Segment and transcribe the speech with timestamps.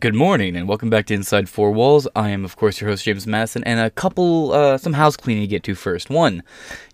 [0.00, 2.08] Good morning and welcome back to Inside Four Walls.
[2.16, 5.42] I am, of course, your host, James Madison, and a couple, uh, some house cleaning
[5.42, 6.08] to get to first.
[6.08, 6.42] One,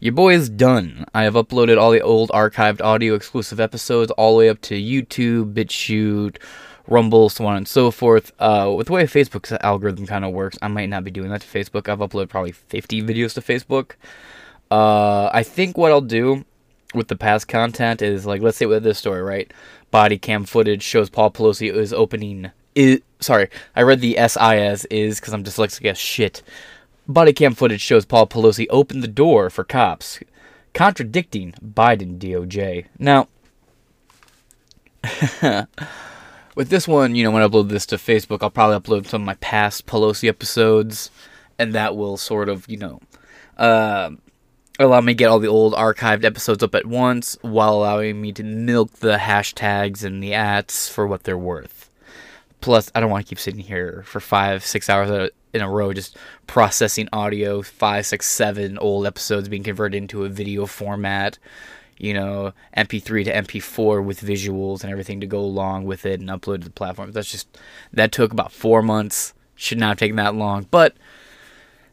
[0.00, 1.04] your boy is done.
[1.14, 4.74] I have uploaded all the old archived audio exclusive episodes all the way up to
[4.74, 6.38] YouTube, BitChute,
[6.88, 8.32] Rumble, so on and so forth.
[8.40, 11.42] Uh, with the way Facebook's algorithm kind of works, I might not be doing that
[11.42, 11.88] to Facebook.
[11.88, 13.92] I've uploaded probably 50 videos to Facebook.
[14.68, 16.44] Uh, I think what I'll do
[16.92, 19.52] with the past content is like, let's say with this story, right?
[19.92, 24.58] Body cam footage shows Paul Pelosi is opening is sorry, I read the S I
[24.58, 26.42] as is because I'm dyslexic as shit.
[27.08, 30.20] Body cam footage shows Paul Pelosi open the door for cops,
[30.74, 32.86] contradicting Biden DOJ.
[32.98, 33.28] Now,
[36.56, 39.22] with this one, you know, when I upload this to Facebook, I'll probably upload some
[39.22, 41.10] of my past Pelosi episodes,
[41.58, 43.00] and that will sort of, you know,
[43.56, 44.10] uh,
[44.80, 48.32] allow me to get all the old archived episodes up at once while allowing me
[48.32, 51.75] to milk the hashtags and the ads for what they're worth.
[52.60, 55.70] Plus, I don't want to keep sitting here for five, six hours uh, in a
[55.70, 56.16] row just
[56.46, 61.38] processing audio, five, six, seven old episodes being converted into a video format,
[61.98, 66.28] you know, MP3 to MP4 with visuals and everything to go along with it and
[66.28, 67.12] upload to the platform.
[67.12, 67.58] That's just,
[67.92, 69.32] that took about four months.
[69.54, 70.66] Should not have taken that long.
[70.70, 70.96] But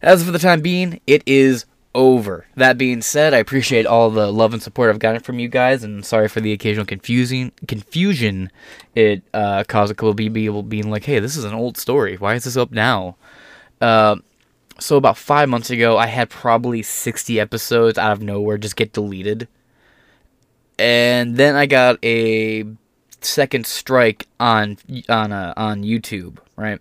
[0.02, 1.66] as for the time being, it is
[1.96, 2.46] over.
[2.56, 5.84] That being said, I appreciate all the love and support I've gotten from you guys,
[5.84, 8.52] and sorry for the occasional confusing confusion
[8.96, 12.18] it uh, caused a couple people being like, "Hey, this is an old story.
[12.18, 13.16] Why is this up now?"
[13.82, 14.18] Uh,
[14.80, 18.94] so about five months ago, I had probably sixty episodes out of nowhere just get
[18.94, 19.48] deleted,
[20.80, 22.66] and then I got a
[23.22, 24.78] second strike on
[25.10, 26.80] on uh, on YouTube, right?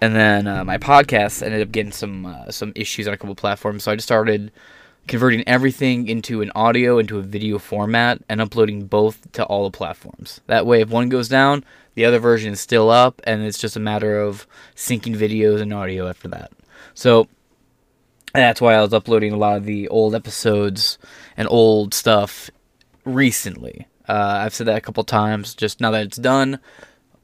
[0.00, 3.34] And then uh, my podcast ended up getting some uh, some issues on a couple
[3.34, 3.84] platforms.
[3.84, 4.52] So I just started
[5.06, 9.76] converting everything into an audio into a video format and uploading both to all the
[9.76, 10.40] platforms.
[10.46, 13.76] That way, if one goes down, the other version is still up, and it's just
[13.76, 14.46] a matter of
[14.76, 16.52] syncing videos and audio after that.
[16.94, 17.26] So
[18.34, 20.98] that's why I was uploading a lot of the old episodes
[21.36, 22.50] and old stuff
[23.04, 23.86] recently.
[24.08, 25.54] Uh, I've said that a couple times.
[25.54, 26.60] Just now that it's done,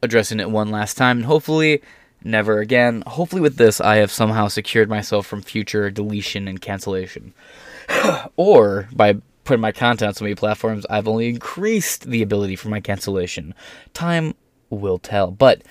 [0.03, 1.83] addressing it one last time, and hopefully
[2.25, 3.03] never again.
[3.07, 7.35] Hopefully, with this, I have somehow secured myself from future deletion and cancellation.
[8.37, 12.69] or by putting my content on so many platforms, I've only increased the ability for
[12.69, 13.55] my cancellation.
[13.93, 14.35] Time
[14.71, 15.31] will tell.
[15.31, 15.63] But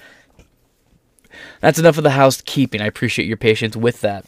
[1.59, 2.81] that's enough of the housekeeping.
[2.81, 4.25] I appreciate your patience with that.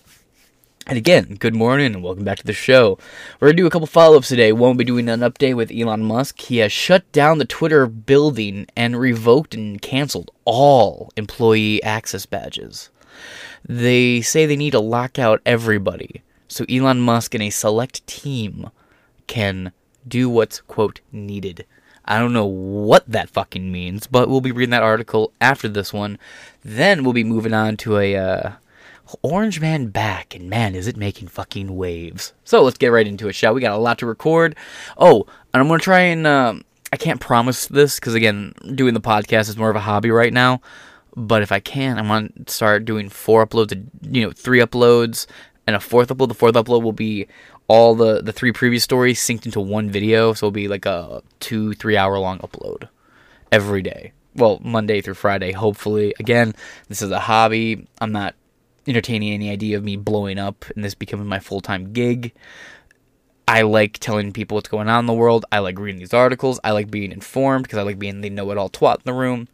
[0.88, 3.00] And again, good morning and welcome back to the show.
[3.40, 4.52] We're going to do a couple follow ups today.
[4.52, 6.40] One will be doing an update with Elon Musk.
[6.42, 12.90] He has shut down the Twitter building and revoked and canceled all employee access badges.
[13.68, 18.70] They say they need to lock out everybody so Elon Musk and a select team
[19.28, 19.72] can
[20.08, 21.66] do what's, quote, needed.
[22.06, 25.92] I don't know what that fucking means, but we'll be reading that article after this
[25.92, 26.20] one.
[26.64, 28.16] Then we'll be moving on to a.
[28.16, 28.52] Uh,
[29.22, 32.34] Orange Man back, and man, is it making fucking waves.
[32.44, 33.62] So let's get right into it, shall we?
[33.62, 34.56] Got a lot to record.
[34.98, 39.02] Oh, and I'm gonna try and um, I can't promise this because again, doing the
[39.02, 40.62] podcast is more of a hobby right now.
[41.16, 45.28] But if I can, I want to start doing four uploads, you know, three uploads
[45.68, 46.28] and a fourth upload.
[46.28, 47.28] The fourth upload will be
[47.68, 51.22] all the the three previous stories synced into one video, so it'll be like a
[51.40, 52.90] two three hour long upload
[53.52, 54.14] every day.
[54.36, 56.14] Well, Monday through Friday, hopefully.
[56.20, 56.54] Again,
[56.90, 57.88] this is a hobby.
[58.02, 58.36] I'm not
[58.88, 62.34] entertaining any idea of me blowing up and this becoming my full time gig.
[63.48, 65.46] I like telling people what's going on in the world.
[65.52, 66.60] I like reading these articles.
[66.64, 69.14] I like being informed because I like being the know it all twat in the
[69.14, 69.48] room.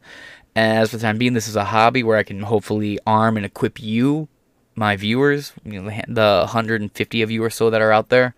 [0.56, 3.46] As for the time being, this is a hobby where I can hopefully arm and
[3.46, 4.28] equip you,
[4.76, 8.36] my viewers, you know, the 150 of you or so that are out there,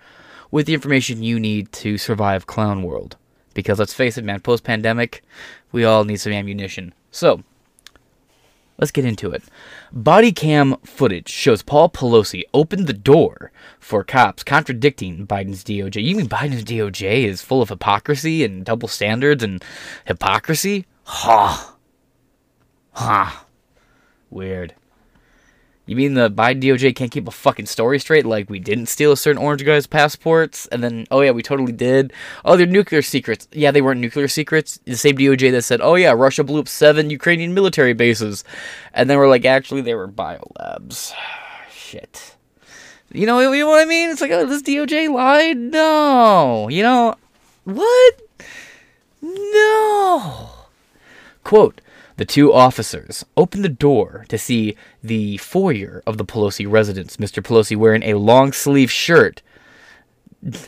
[0.51, 3.17] with the information you need to survive Clown World.
[3.55, 5.23] Because let's face it, man, post pandemic,
[5.71, 6.93] we all need some ammunition.
[7.11, 7.43] So,
[8.77, 9.43] Let's get into it.
[9.95, 16.03] Body cam footage shows Paul Pelosi open the door for cops contradicting Biden's DOJ.
[16.03, 19.63] You mean Biden's DOJ is full of hypocrisy and double standards and
[20.05, 20.87] hypocrisy?
[21.03, 21.75] Ha.
[22.93, 23.45] Ha.
[24.31, 24.73] Weird.
[25.85, 28.25] You mean the Biden DOJ can't keep a fucking story straight?
[28.25, 31.73] Like we didn't steal a certain orange guy's passports, and then oh yeah, we totally
[31.73, 32.13] did.
[32.45, 33.47] Oh, they're nuclear secrets.
[33.51, 34.79] Yeah, they weren't nuclear secrets.
[34.85, 38.45] The same DOJ that said, oh yeah, Russia blew up seven Ukrainian military bases,
[38.93, 41.13] and then we're like, actually, they were biolabs.
[41.75, 42.35] Shit.
[43.11, 44.09] You know, you know what I mean?
[44.09, 45.57] It's like, oh, this DOJ lied.
[45.57, 47.15] No, you know
[47.65, 48.21] what?
[49.21, 50.49] No.
[51.43, 51.81] Quote.
[52.17, 57.17] The two officers opened the door to see the foyer of the Pelosi residence.
[57.17, 57.41] Mr.
[57.43, 59.41] Pelosi wearing a long sleeve shirt.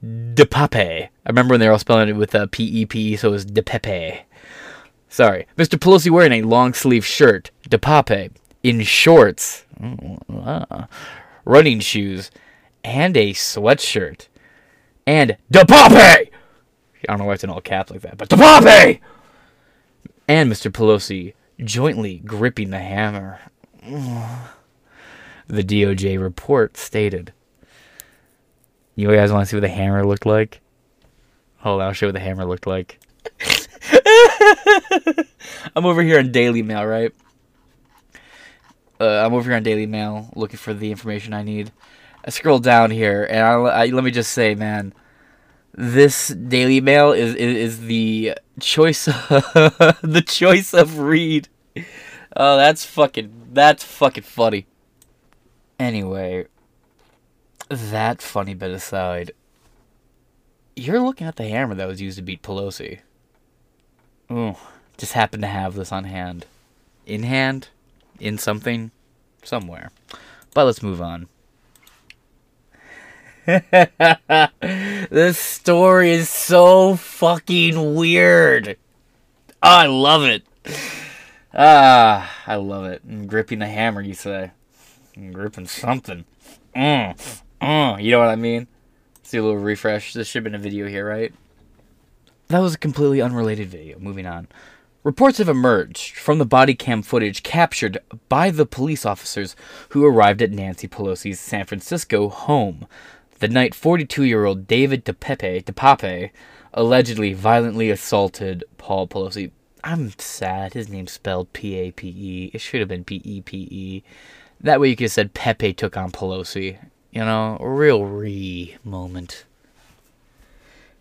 [0.00, 0.76] De DePape.
[0.76, 4.20] I remember when they were all spelling it with a P-E-P, so it was DePepe.
[5.08, 5.46] Sorry.
[5.56, 5.78] Mr.
[5.78, 8.32] Pelosi wearing a long sleeve shirt, De DePape,
[8.62, 9.64] in shorts,
[10.32, 10.84] uh,
[11.44, 12.30] running shoes,
[12.84, 14.28] and a sweatshirt.
[15.06, 16.27] And De DePape!
[17.06, 19.00] I don't know why it's in all caps like that, but DePape!
[20.26, 20.70] And Mr.
[20.70, 23.40] Pelosi jointly gripping the hammer.
[25.50, 27.32] The DOJ report stated.
[28.94, 30.60] You guys want to see what the hammer looked like?
[31.60, 33.00] Hold on, I'll show you what the hammer looked like.
[35.74, 37.14] I'm over here on Daily Mail, right?
[39.00, 41.72] Uh, I'm over here on Daily Mail looking for the information I need.
[42.24, 44.92] I scroll down here, and I, I, let me just say, man,
[45.72, 51.48] this Daily Mail is is, is the choice, the choice of read.
[52.36, 54.66] Oh, that's fucking, that's fucking funny.
[55.78, 56.46] Anyway,
[57.68, 59.32] that funny bit aside,
[60.76, 63.00] you're looking at the hammer that was used to beat Pelosi.
[64.30, 64.56] Ooh,
[64.96, 66.46] just happened to have this on hand.
[67.06, 67.68] In hand?
[68.20, 68.90] In something?
[69.42, 69.90] Somewhere.
[70.54, 71.28] But let's move on.
[75.10, 78.76] this story is so fucking weird.
[79.62, 80.44] Oh, I love it.
[81.54, 83.02] Ah, I love it.
[83.08, 84.52] I'm gripping the hammer, you say.
[85.16, 86.24] I'm gripping something.
[86.76, 88.68] Mm, mm, you know what I mean?
[89.16, 90.12] Let's do a little refresh.
[90.12, 91.32] This should have been a video here, right?
[92.48, 93.98] That was a completely unrelated video.
[93.98, 94.48] Moving on.
[95.04, 99.56] Reports have emerged from the body cam footage captured by the police officers
[99.90, 102.86] who arrived at Nancy Pelosi's San Francisco home
[103.38, 106.30] the night 42 year old David DePepe, DePape
[106.74, 109.50] allegedly violently assaulted Paul Pelosi.
[109.84, 110.74] I'm sad.
[110.74, 112.50] His name's spelled P A P E.
[112.52, 114.02] It should have been P E P E.
[114.60, 116.78] That way you could have said Pepe took on Pelosi.
[117.12, 119.44] You know, a real re moment.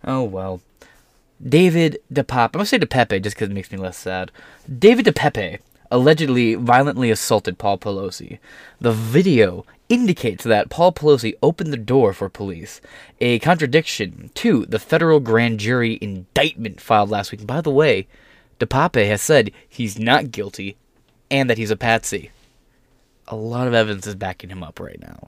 [0.03, 0.61] Oh well.
[1.43, 2.45] David DePape.
[2.45, 4.31] I'm gonna say DePepe just because it makes me less sad.
[4.79, 8.39] David DePepe allegedly violently assaulted Paul Pelosi.
[8.79, 12.81] The video indicates that Paul Pelosi opened the door for police,
[13.19, 17.47] a contradiction to the federal grand jury indictment filed last week.
[17.47, 18.07] By the way,
[18.59, 20.77] DePape has said he's not guilty
[21.29, 22.31] and that he's a patsy.
[23.27, 25.27] A lot of evidence is backing him up right now.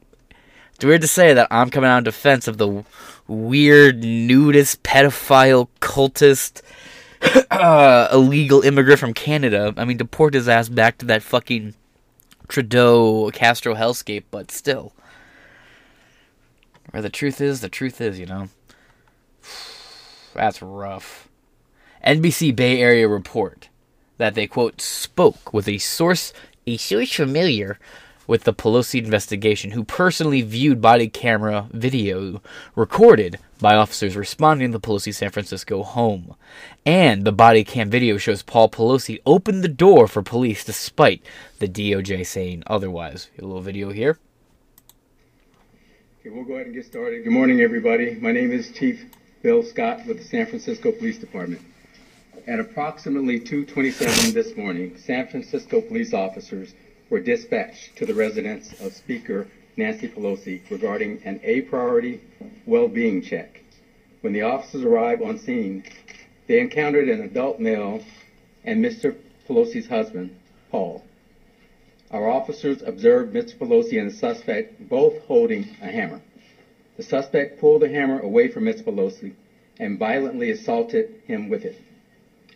[0.74, 2.86] It's weird to say that I'm coming out in defense of the
[3.28, 6.62] weird nudist, pedophile, cultist,
[7.52, 9.74] uh, illegal immigrant from Canada.
[9.76, 11.76] I mean, deport his ass back to that fucking
[12.50, 14.92] Trudeau Castro hellscape, but still.
[16.90, 18.50] Where the truth is, the truth is, you know.
[20.34, 21.30] That's rough.
[22.06, 23.70] NBC Bay Area report
[24.18, 26.34] that they quote spoke with a source
[26.68, 27.80] a source familiar
[28.30, 32.40] with the Pelosi investigation who personally viewed body camera video
[32.76, 36.36] recorded by officers responding to the Pelosi San Francisco home.
[36.86, 41.24] And the body cam video shows Paul Pelosi open the door for police despite
[41.58, 43.32] the DOJ saying otherwise.
[43.40, 44.20] A little video here.
[46.20, 47.24] Okay, we'll go ahead and get started.
[47.24, 48.14] Good morning, everybody.
[48.22, 49.06] My name is Chief
[49.42, 51.64] Bill Scott with the San Francisco Police Department.
[52.46, 56.76] At approximately 2:27 this morning, San Francisco police officers
[57.10, 59.48] were dispatched to the residence of Speaker
[59.78, 62.20] Nancy Pelosi regarding an A priority
[62.66, 63.62] well-being check.
[64.22, 65.84] When the officers arrived on scene,
[66.48, 68.04] they encountered an adult male
[68.64, 69.16] and Mr.
[69.48, 70.36] Pelosi's husband,
[70.70, 71.04] Paul.
[72.12, 73.56] Our officers observed Mr.
[73.56, 76.22] Pelosi and the suspect both holding a hammer.
[76.98, 78.84] The suspect pulled the hammer away from Mr.
[78.84, 79.32] Pelosi
[79.80, 81.76] and violently assaulted him with it.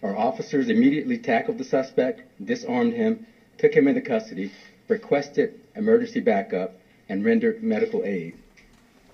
[0.01, 3.25] Our officers immediately tackled the suspect, disarmed him,
[3.57, 4.51] took him into custody,
[4.87, 6.75] requested emergency backup,
[7.09, 8.37] and rendered medical aid.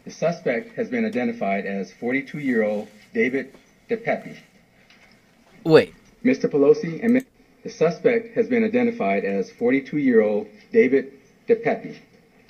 [0.05, 3.53] The suspect has been identified as 42 year old David
[3.89, 4.38] DePepe.
[5.63, 5.93] Wait.
[6.24, 6.46] Mr.
[6.46, 7.24] Pelosi and
[7.63, 11.13] the suspect has been identified as 42 year old David
[11.48, 11.98] DePepe.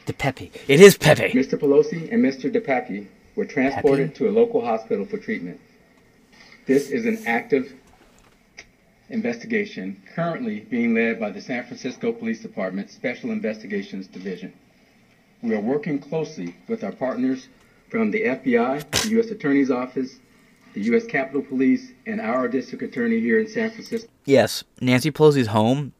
[0.05, 0.51] DePepe.
[0.67, 1.29] It is Pepe.
[1.31, 1.59] Mr.
[1.59, 2.51] Pelosi and Mr.
[2.51, 4.17] DePepe were transported Pepe?
[4.17, 5.59] to a local hospital for treatment.
[6.65, 7.73] This is an active
[9.09, 14.53] investigation currently being led by the San Francisco Police Department Special Investigations Division.
[15.41, 17.47] We are working closely with our partners
[17.89, 19.31] from the FBI, the U.S.
[19.31, 20.19] Attorney's Office,
[20.73, 21.05] the U.S.
[21.05, 24.09] Capitol Police, and our district attorney here in San Francisco.
[24.25, 25.93] Yes, Nancy Pelosi's home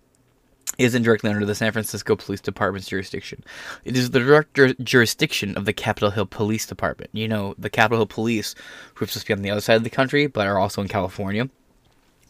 [0.77, 3.43] isn't directly under the San Francisco Police Department's jurisdiction.
[3.83, 7.09] It is the direct jurisdiction of the Capitol Hill Police Department.
[7.11, 8.55] You know, the Capitol Hill Police,
[8.93, 10.81] who are supposed to be on the other side of the country, but are also
[10.81, 11.49] in California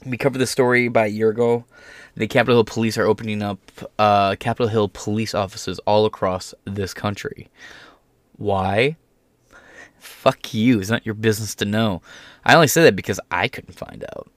[0.06, 1.66] we covered the story about a year ago.
[2.16, 3.60] The Capitol Hill Police are opening up
[3.98, 7.50] uh, Capitol Hill police offices all across this country.
[8.38, 8.98] Why?
[10.00, 10.80] Fuck you.
[10.80, 12.02] It's not your business to know.
[12.46, 14.30] I only say that because I couldn't find out.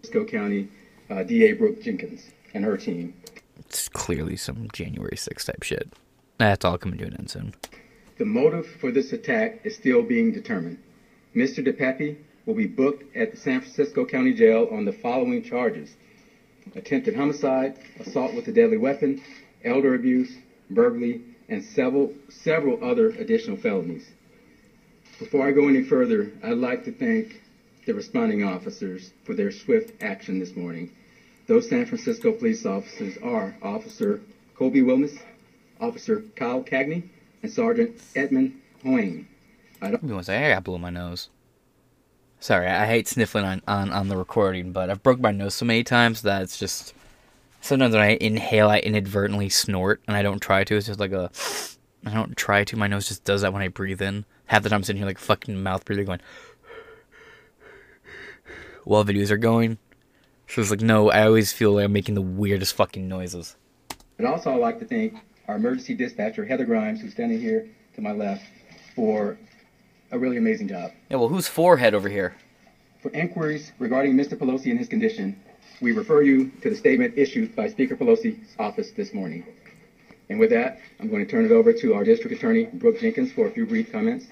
[0.00, 0.68] Francisco County
[1.10, 3.14] uh, DA Brooke Jenkins and her team.
[3.58, 5.92] It's clearly some January 6th type shit.
[6.38, 7.54] That's all coming to an end soon.
[8.18, 10.78] The motive for this attack is still being determined.
[11.34, 11.66] Mr.
[11.66, 15.94] DePape will be booked at the San Francisco County Jail on the following charges
[16.76, 19.20] attempted homicide, assault with a deadly weapon,
[19.64, 20.36] elder abuse,
[20.70, 24.08] burglary, and several, several other additional felonies.
[25.18, 27.42] Before I go any further, I'd like to thank
[27.86, 30.92] the responding officers for their swift action this morning.
[31.46, 34.20] Those San Francisco police officers are Officer
[34.54, 35.18] Colby Wilmes,
[35.80, 37.08] Officer Kyle Cagney,
[37.42, 39.26] and Sergeant Edmund Hoang.
[39.82, 40.02] I don't.
[40.04, 41.30] want to say I got blue in my nose.
[42.40, 45.66] Sorry, I hate sniffling on, on, on the recording, but I've broke my nose so
[45.66, 46.94] many times that it's just
[47.60, 50.74] sometimes when I inhale, I inadvertently snort, and I don't try to.
[50.74, 51.30] It's just like a
[52.06, 52.76] I don't try to.
[52.78, 54.24] My nose just does that when I breathe in.
[54.46, 56.20] Half the time, I'm sitting here like fucking mouth breathing, going
[58.84, 59.76] while videos are going.
[60.48, 63.56] So it's like, no, I always feel like I'm making the weirdest fucking noises.
[64.18, 65.14] And also, I'd like to thank
[65.46, 68.44] our emergency dispatcher, Heather Grimes, who's standing here to my left,
[68.96, 69.38] for
[70.10, 70.92] a really amazing job.
[71.08, 72.34] Yeah, well, who's forehead over here?
[73.02, 74.36] For inquiries regarding Mr.
[74.36, 75.40] Pelosi and his condition,
[75.80, 79.44] we refer you to the statement issued by Speaker Pelosi's office this morning.
[80.28, 83.32] And with that, I'm going to turn it over to our district attorney, Brooke Jenkins,
[83.32, 84.26] for a few brief comments.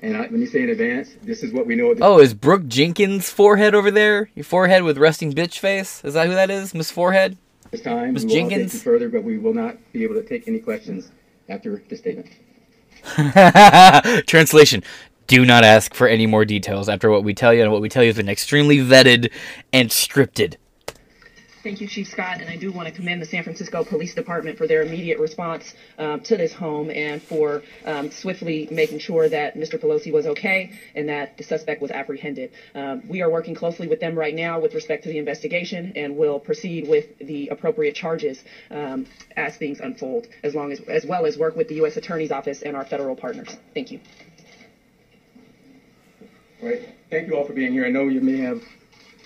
[0.00, 1.94] And I, let me say in advance, this is what we know.
[2.00, 4.30] Oh, is Brooke Jenkins' forehead over there?
[4.34, 6.04] Your forehead with resting bitch face?
[6.04, 7.38] Is that who that is, Miss Forehead?
[7.70, 8.82] This time, Miss Jenkins.
[8.82, 11.10] further, but we will not be able to take any questions
[11.48, 12.28] after the statement.
[14.26, 14.82] Translation:
[15.26, 17.88] Do not ask for any more details after what we tell you, and what we
[17.88, 19.30] tell you has been extremely vetted
[19.72, 20.56] and scripted.
[21.66, 24.56] Thank you, Chief Scott, and I do want to commend the San Francisco Police Department
[24.56, 29.56] for their immediate response um, to this home and for um, swiftly making sure that
[29.56, 29.76] Mr.
[29.76, 32.52] Pelosi was okay and that the suspect was apprehended.
[32.76, 36.16] Um, we are working closely with them right now with respect to the investigation and
[36.16, 39.04] will proceed with the appropriate charges um,
[39.36, 41.96] as things unfold, as long as as well as work with the U.S.
[41.96, 43.56] Attorney's Office and our federal partners.
[43.74, 43.98] Thank you.
[46.62, 46.88] All right.
[47.10, 47.84] Thank you all for being here.
[47.84, 48.62] I know you may have.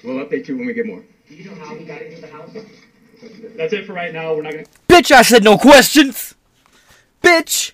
[0.02, 1.04] We'll update you when we get more.
[1.30, 2.50] You know how he got into the house?
[3.56, 4.34] That's it for right now.
[4.34, 4.64] We're not gonna.
[4.88, 6.34] Bitch, I said no questions!
[7.22, 7.72] Bitch!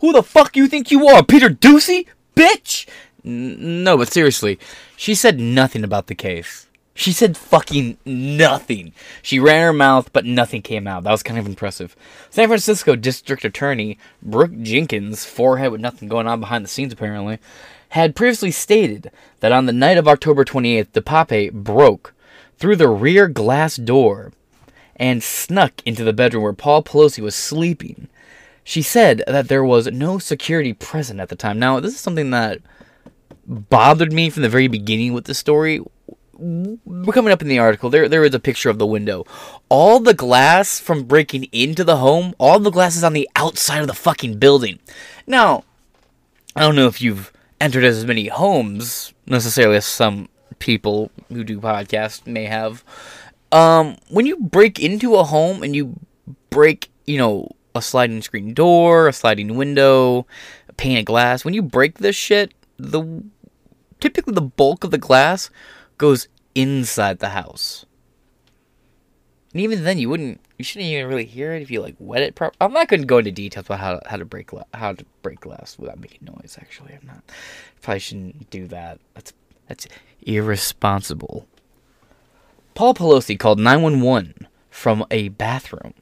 [0.00, 1.24] Who the fuck you think you are?
[1.24, 2.06] Peter Doocy?
[2.36, 2.86] Bitch!
[3.24, 4.58] N- no, but seriously,
[4.96, 6.68] she said nothing about the case.
[6.94, 8.92] She said fucking nothing.
[9.22, 11.02] She ran her mouth, but nothing came out.
[11.04, 11.96] That was kind of impressive.
[12.28, 17.38] San Francisco District Attorney Brooke Jenkins, forehead with nothing going on behind the scenes apparently,
[17.90, 19.10] had previously stated
[19.40, 22.12] that on the night of October 28th, the DePape broke
[22.60, 24.32] through the rear glass door
[24.94, 28.08] and snuck into the bedroom where Paul Pelosi was sleeping.
[28.62, 31.58] She said that there was no security present at the time.
[31.58, 32.60] Now, this is something that
[33.46, 35.80] bothered me from the very beginning with the story.
[36.34, 37.88] We're coming up in the article.
[37.88, 39.24] There, there is a picture of the window.
[39.70, 43.80] All the glass from breaking into the home, all the glass is on the outside
[43.80, 44.78] of the fucking building.
[45.26, 45.64] Now,
[46.54, 50.28] I don't know if you've entered as many homes necessarily as some
[50.60, 52.84] people who do podcasts may have.
[53.50, 55.98] Um, when you break into a home and you
[56.50, 60.26] break, you know, a sliding screen door, a sliding window,
[60.68, 63.24] a pane of glass, when you break this shit, the
[63.98, 65.50] typically the bulk of the glass
[65.98, 67.84] goes inside the house.
[69.52, 72.22] And even then, you wouldn't, you shouldn't even really hear it if you like wet
[72.22, 72.56] it properly.
[72.60, 75.04] I'm not going to go into details about how to, how to break how to
[75.22, 76.56] break glass without making noise.
[76.60, 77.22] Actually, I'm not.
[77.82, 79.00] Probably shouldn't do that.
[79.14, 79.32] That's
[79.70, 79.86] that's
[80.22, 81.46] irresponsible.
[82.74, 85.94] Paul Pelosi called 911 from a bathroom.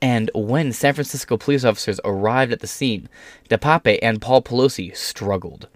[0.00, 3.08] And when San Francisco police officers arrived at the scene,
[3.50, 5.66] DePape and Paul Pelosi struggled.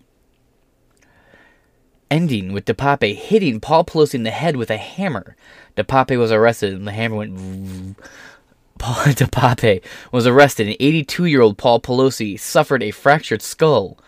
[2.09, 5.35] Ending with DePape hitting Paul Pelosi in the head with a hammer.
[5.77, 7.97] DePape was arrested and the hammer went.
[8.79, 13.99] Paul DePape was arrested and 82 year old Paul Pelosi suffered a fractured skull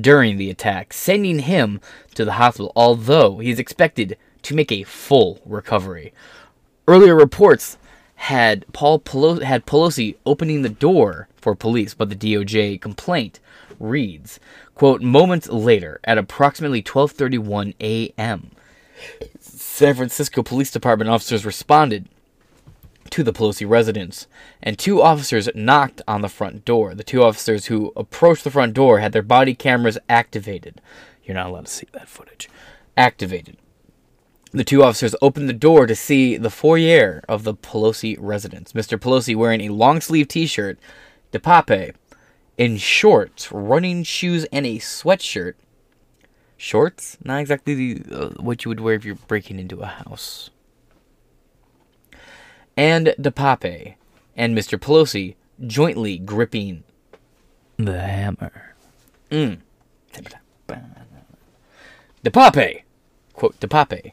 [0.00, 1.80] during the attack, sending him
[2.14, 6.12] to the hospital, although he is expected to make a full recovery.
[6.86, 7.76] Earlier reports
[8.16, 13.40] had Paul Pelosi, had Pelosi opening the door for police, but the DOJ complaint
[13.78, 14.40] reads,
[14.74, 18.50] quote, moments later at approximately 12:31 a.m.
[19.40, 22.08] San Francisco Police Department officers responded
[23.10, 24.26] to the Pelosi residence,
[24.62, 26.94] and two officers knocked on the front door.
[26.94, 30.80] The two officers who approached the front door had their body cameras activated.
[31.24, 32.48] You're not allowed to see that footage.
[32.96, 33.56] Activated.
[34.52, 38.72] The two officers opened the door to see the foyer of the Pelosi residence.
[38.72, 38.98] Mr.
[38.98, 40.78] Pelosi wearing a long sleeve t shirt,
[41.32, 41.94] de DePape,
[42.56, 45.54] in shorts, running shoes, and a sweatshirt.
[46.56, 47.18] Shorts?
[47.22, 50.50] Not exactly the, uh, what you would wear if you're breaking into a house.
[52.78, 53.96] And DePape
[54.36, 54.78] and Mr.
[54.78, 55.34] Pelosi
[55.66, 56.84] jointly gripping
[57.76, 58.76] the hammer.
[59.32, 59.58] Mm.
[62.22, 62.82] DePape!
[63.32, 64.12] Quote, DePape.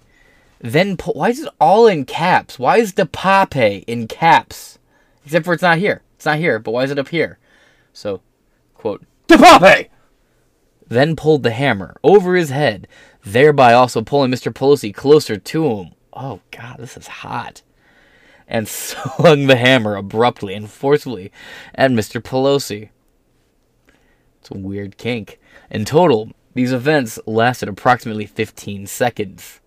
[0.59, 2.57] Then, po- why is it all in caps?
[2.57, 4.79] Why is DePape in caps?
[5.23, 6.01] Except for it's not here.
[6.15, 7.37] It's not here, but why is it up here?
[7.93, 8.21] So,
[8.73, 9.89] quote, DePape!
[10.87, 12.87] Then pulled the hammer over his head,
[13.23, 14.51] thereby also pulling Mr.
[14.51, 15.91] Pelosi closer to him.
[16.13, 17.61] Oh, God, this is hot.
[18.47, 21.31] And swung the hammer abruptly and forcefully
[21.73, 22.21] at Mr.
[22.21, 22.89] Pelosi.
[24.39, 25.39] It's a weird kink.
[25.71, 29.59] In total, these events lasted approximately 15 seconds.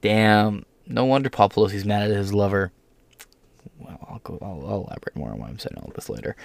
[0.00, 2.72] Damn, no wonder Paul Pelosi's mad at his lover.
[3.78, 4.38] Well, I'll go.
[4.40, 6.36] I'll, I'll elaborate more on why I'm saying all this later.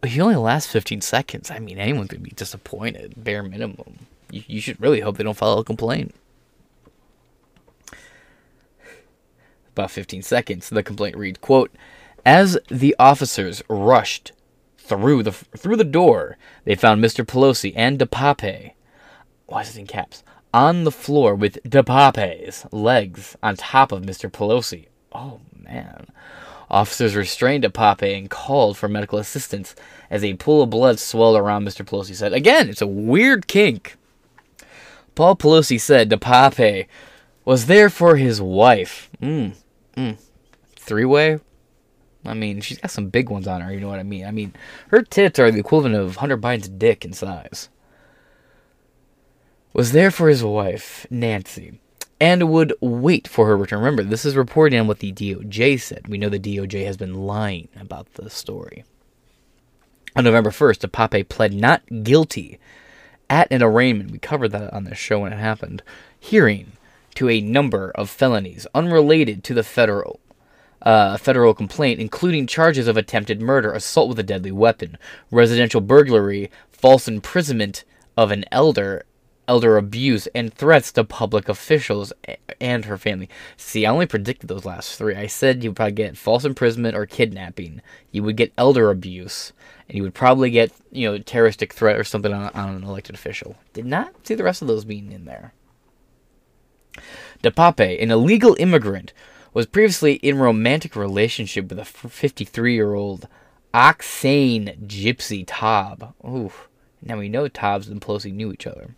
[0.00, 1.50] But he only lasts 15 seconds.
[1.50, 4.06] I mean, anyone's gonna be disappointed, bare minimum.
[4.30, 6.14] You, you should really hope they don't file a complaint.
[9.78, 11.70] About 15 seconds, the complaint reads, "quote
[12.26, 14.32] As the officers rushed
[14.76, 17.24] through the through the door, they found Mr.
[17.24, 18.72] Pelosi and DePape.
[19.46, 20.24] Why is it in caps?
[20.52, 24.28] On the floor with DePape's legs on top of Mr.
[24.28, 24.86] Pelosi.
[25.12, 26.08] Oh man.
[26.68, 29.76] Officers restrained DePape and called for medical assistance
[30.10, 31.86] as a pool of blood swelled around Mr.
[31.86, 32.32] Pelosi's head.
[32.32, 33.96] Again, it's a weird kink.
[35.14, 36.88] Paul Pelosi said DePape
[37.44, 39.08] was there for his wife.
[39.22, 39.54] Mm,
[39.98, 40.18] mm.
[40.76, 41.40] Three way?
[42.24, 44.24] I mean, she's got some big ones on her, you know what I mean?
[44.24, 44.54] I mean,
[44.88, 47.68] her tits are the equivalent of Hunter Biden's dick in size.
[49.72, 51.78] Was there for his wife, Nancy,
[52.20, 53.78] and would wait for her return.
[53.78, 56.08] Remember, this is reporting on what the DOJ said.
[56.08, 58.84] We know the DOJ has been lying about the story.
[60.16, 62.58] On November 1st, DePape pled not guilty
[63.30, 64.10] at an arraignment.
[64.10, 65.82] We covered that on this show when it happened.
[66.18, 66.72] Hearing
[67.18, 70.20] to a number of felonies unrelated to the federal
[70.82, 74.96] uh, federal complaint, including charges of attempted murder, assault with a deadly weapon,
[75.32, 77.82] residential burglary, false imprisonment
[78.16, 79.04] of an elder,
[79.48, 82.12] elder abuse, and threats to public officials
[82.60, 83.28] and her family.
[83.56, 85.16] See, I only predicted those last three.
[85.16, 87.82] I said you would probably get false imprisonment or kidnapping.
[88.12, 89.52] You would get elder abuse,
[89.88, 93.16] and you would probably get you know terroristic threat or something on, on an elected
[93.16, 93.56] official.
[93.72, 95.52] Did not see the rest of those being in there.
[97.42, 99.12] DePape, an illegal immigrant
[99.54, 103.28] was previously in romantic relationship with a 53-year-old
[103.74, 106.14] Oxane Gypsy Taub.
[106.24, 106.52] Ooh,
[107.02, 108.94] now we know Taubes and Pelosi knew each other.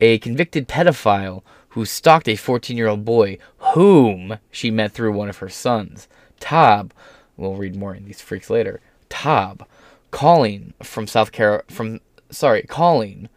[0.00, 5.48] A convicted pedophile who stalked a 14-year-old boy whom she met through one of her
[5.48, 6.08] sons.
[6.40, 6.92] Taub,
[7.36, 8.80] we'll read more in these freaks later.
[9.10, 9.66] Taub,
[10.10, 13.28] calling from South Carolina, from sorry, calling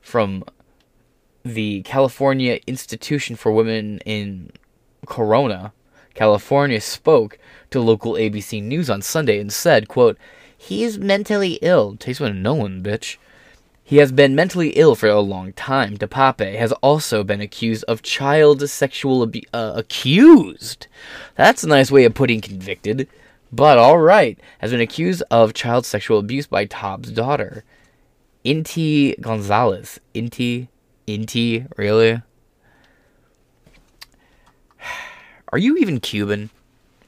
[0.00, 0.44] from
[1.54, 4.50] the California Institution for Women in
[5.06, 5.72] Corona,
[6.14, 7.38] California, spoke
[7.70, 10.18] to local ABC News on Sunday and said, quote,
[10.56, 11.96] He's mentally ill.
[11.96, 13.16] Takes one to know one, bitch.
[13.88, 15.96] He has been mentally ill for a long time.
[15.96, 19.46] DePape has also been accused of child sexual abuse.
[19.54, 20.88] Uh, accused?
[21.36, 23.08] That's a nice way of putting convicted.
[23.50, 24.38] But alright.
[24.58, 27.64] Has been accused of child sexual abuse by Taub's daughter.
[28.44, 30.00] Inti Gonzalez.
[30.14, 30.68] Inti?
[31.08, 31.66] Inti?
[31.76, 32.20] Really?
[35.52, 36.50] Are you even Cuban?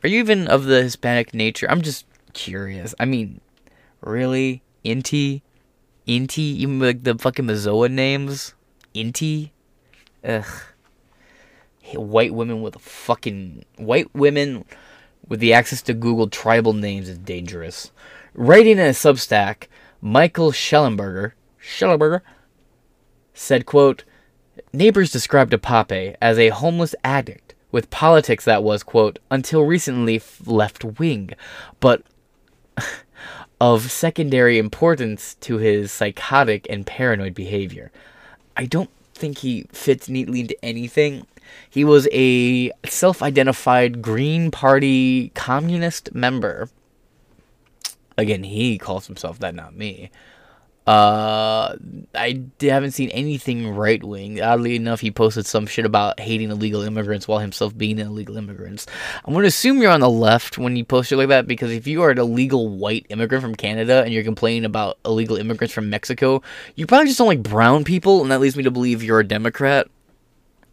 [0.02, 1.70] Are you even of the Hispanic nature?
[1.70, 2.94] I'm just curious.
[2.98, 3.40] I mean,
[4.00, 4.62] really?
[4.84, 5.42] Inti?
[6.08, 6.38] Inti?
[6.38, 8.54] Even like the fucking Mazoa names?
[8.94, 9.50] Inti?
[10.24, 10.44] Ugh.
[11.94, 13.64] White women with a fucking.
[13.76, 14.64] White women
[15.28, 17.90] with the access to Google tribal names is dangerous.
[18.32, 19.66] Writing in a Substack,
[20.00, 21.32] Michael Schellenberger.
[21.60, 22.22] Shellenberger
[23.40, 24.04] said, quote,
[24.72, 30.84] Neighbors described DePape as a homeless addict with politics that was, quote, until recently left
[30.84, 31.30] wing,
[31.80, 32.02] but
[33.60, 37.90] of secondary importance to his psychotic and paranoid behavior.
[38.56, 41.26] I don't think he fits neatly into anything.
[41.68, 46.68] He was a self identified Green Party communist member.
[48.18, 50.10] Again, he calls himself that, not me.
[50.90, 51.76] Uh,
[52.16, 54.42] I haven't seen anything right wing.
[54.42, 58.36] Oddly enough, he posted some shit about hating illegal immigrants while himself being an illegal
[58.36, 58.86] immigrant.
[59.24, 61.70] I'm going to assume you're on the left when you post shit like that because
[61.70, 65.72] if you are an illegal white immigrant from Canada and you're complaining about illegal immigrants
[65.72, 66.42] from Mexico,
[66.74, 69.24] you probably just don't like brown people, and that leads me to believe you're a
[69.24, 69.86] Democrat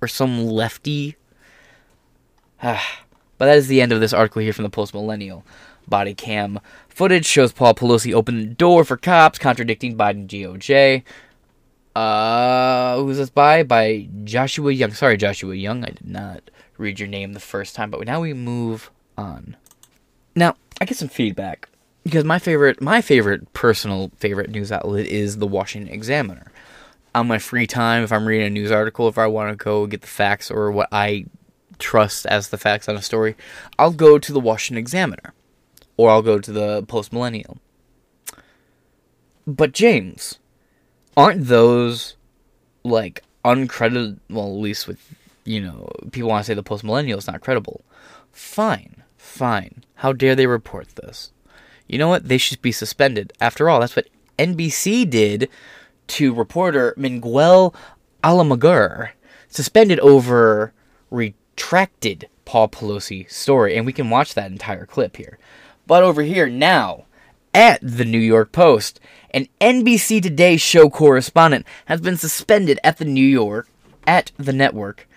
[0.01, 1.15] or some lefty.
[2.63, 2.80] but
[3.38, 5.45] that is the end of this article here from the Post Millennial.
[5.88, 11.04] Body cam footage shows Paul Pelosi open the door for cops, contradicting Biden DOJ.
[11.95, 13.63] Uh, who's this by?
[13.63, 14.93] By Joshua Young.
[14.93, 15.84] Sorry, Joshua Young.
[15.84, 19.56] I did not read your name the first time, but now we move on.
[20.36, 21.69] Now, I get some feedback
[22.04, 26.52] because my favorite, my favorite personal favorite news outlet is the Washington Examiner.
[27.15, 29.88] On my free time, if I'm reading a news article, if I want to go
[29.88, 31.26] get the facts or what I
[31.80, 33.36] trust as the facts on a story,
[33.80, 35.34] I'll go to the Washington Examiner
[35.97, 37.57] or I'll go to the Post Millennial.
[39.45, 40.39] But James,
[41.15, 42.15] aren't those
[42.83, 44.19] like uncredited?
[44.29, 47.41] Well, at least with you know people want to say the Post Millennial is not
[47.41, 47.83] credible.
[48.31, 49.83] Fine, fine.
[49.95, 51.31] How dare they report this?
[51.88, 52.27] You know what?
[52.27, 53.33] They should be suspended.
[53.41, 55.49] After all, that's what NBC did
[56.07, 57.73] to reporter Miguel
[58.23, 59.12] Almaguer,
[59.47, 60.73] suspended over
[61.10, 65.38] retracted Paul Pelosi story, and we can watch that entire clip here.
[65.88, 67.06] But over here now,
[67.54, 69.00] at the New York Post,
[69.32, 73.69] an NBC Today show correspondent has been suspended at the New York
[74.06, 75.08] at the network.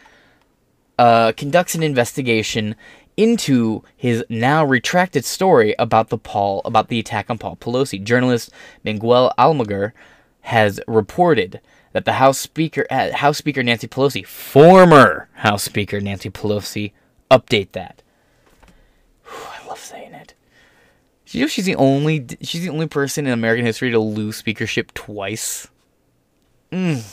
[0.98, 2.76] Uh, conducts an investigation
[3.16, 8.02] into his now retracted story about the Paul about the attack on Paul Pelosi.
[8.02, 8.50] Journalist
[8.84, 9.92] Miguel Almaguer
[10.42, 11.60] has reported
[11.92, 16.92] that the House Speaker uh, House Speaker Nancy Pelosi, former House Speaker Nancy Pelosi,
[17.30, 18.02] update that.
[19.24, 20.34] Whew, I love saying it.
[21.30, 24.92] You know she's the only she's the only person in American history to lose speakership
[24.94, 25.68] twice.
[26.72, 27.04] Mmm.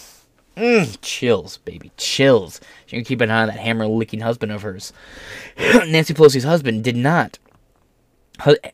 [0.56, 0.98] Mmm.
[1.02, 1.92] Chills, baby.
[1.98, 2.60] Chills.
[2.88, 4.92] She can keep an eye on that hammer licking husband of hers.
[5.58, 7.38] Nancy Pelosi's husband did not.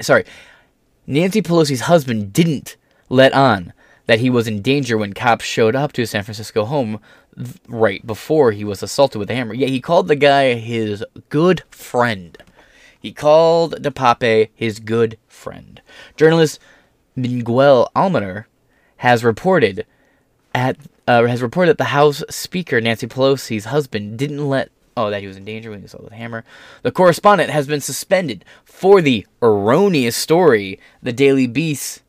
[0.02, 0.24] Sorry.
[1.06, 2.78] Nancy Pelosi's husband didn't
[3.10, 3.74] let on
[4.06, 7.00] that he was in danger when cops showed up to his San Francisco home
[7.68, 9.54] right before he was assaulted with a hammer.
[9.54, 12.38] Yeah, he called the guy his good friend.
[13.04, 15.82] He called DePape his good friend.
[16.16, 16.58] Journalist
[17.18, 18.46] Miguel Almaner
[18.98, 19.86] has reported
[20.56, 25.20] at uh, has reported that the House Speaker Nancy Pelosi's husband didn't let oh that
[25.20, 26.46] he was in danger when he saw the hammer.
[26.84, 30.80] The correspondent has been suspended for the erroneous story.
[31.02, 32.04] The Daily Beast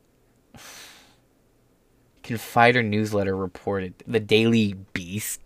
[2.23, 3.95] Confider newsletter reported.
[4.07, 5.41] The Daily Beast,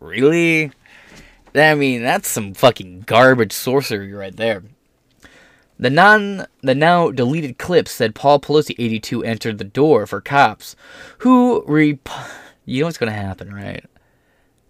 [0.00, 0.72] really?
[1.54, 4.64] I mean, that's some fucking garbage sorcery right there.
[5.80, 10.76] The non the now deleted clip said Paul Pelosi 82 entered the door for cops
[11.18, 12.06] who rep-
[12.66, 13.82] you know what's going to happen, right?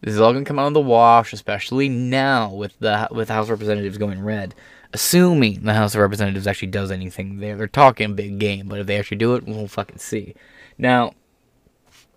[0.03, 3.29] This is all going to come out of the wash, especially now with the with
[3.29, 4.55] House Representatives going red.
[4.93, 8.87] Assuming the House of Representatives actually does anything there, they're talking big game, but if
[8.87, 10.37] they actually do it, we'll fucking see.
[10.79, 11.15] Now,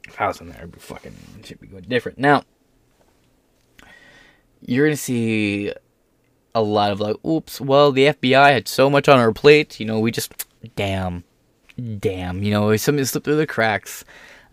[0.07, 2.19] if I was in there, it'd be fucking should be going different.
[2.19, 2.43] Now,
[4.61, 5.73] you're gonna see
[6.55, 9.85] a lot of like, oops, well, the FBI had so much on our plate, you
[9.85, 11.23] know, we just, damn,
[11.99, 14.05] damn, you know, something slipped through the cracks.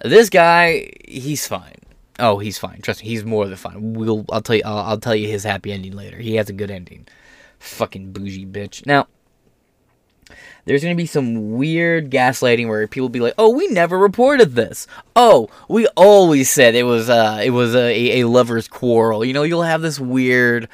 [0.04, 1.76] This guy, he's fine.
[2.18, 2.80] Oh, he's fine.
[2.82, 3.94] Trust me, he's more than fine.
[3.94, 6.18] We'll, I'll tell you, I'll, I'll tell you his happy ending later.
[6.18, 7.06] He has a good ending.
[7.58, 8.86] Fucking bougie bitch.
[8.86, 9.06] Now,
[10.64, 14.54] there's going to be some weird gaslighting where people be like, "Oh, we never reported
[14.54, 14.86] this.
[15.16, 19.42] Oh, we always said it was uh it was a a lovers quarrel." You know,
[19.42, 20.68] you'll have this weird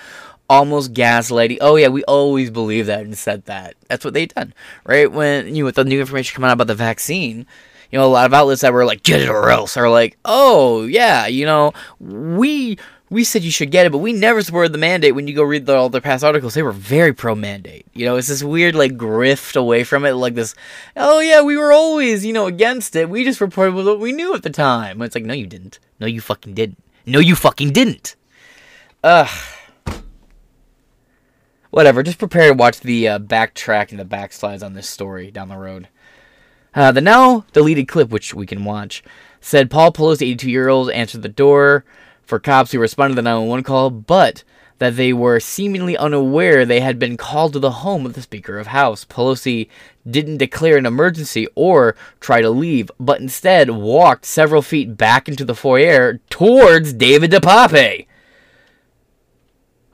[0.49, 1.59] almost gaslighting.
[1.61, 3.75] Oh yeah, we always believed that and said that.
[3.89, 4.55] That's what they done,
[4.85, 5.11] right?
[5.11, 7.47] When you know, with the new information coming out about the vaccine,
[7.91, 10.17] you know, a lot of outlets that were like, "Get it or else," are like,
[10.25, 12.79] "Oh yeah, you know, we."
[13.09, 15.15] We said you should get it, but we never supported the mandate.
[15.15, 17.87] When you go read the, all their past articles, they were very pro mandate.
[17.95, 20.57] You know, it's this weird like grift away from it, like this.
[20.97, 23.09] Oh yeah, we were always you know against it.
[23.09, 25.01] We just reported what we knew at the time.
[25.03, 25.79] It's like no, you didn't.
[26.01, 26.83] No, you fucking didn't.
[27.07, 28.17] No, you fucking didn't.
[29.05, 29.31] Ugh
[31.77, 32.03] whatever.
[32.03, 35.59] Just prepare to watch the uh, backtrack and the backslides on this story down the
[35.59, 35.89] road.
[36.75, 39.05] Uh, the now deleted clip, which we can watch,
[39.43, 41.85] said Paul Pelosi, 82 year old, answered the door
[42.25, 44.43] for cops who responded to the 911 call, but
[44.79, 48.59] that they were seemingly unaware they had been called to the home of the Speaker
[48.59, 49.05] of House.
[49.05, 49.69] Pelosi
[50.11, 55.45] didn't declare an emergency or try to leave, but instead walked several feet back into
[55.45, 58.07] the foyer towards David DePape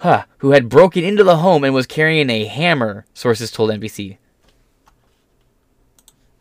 [0.03, 4.19] huh, who had broken into the home and was carrying a hammer, sources told NBC.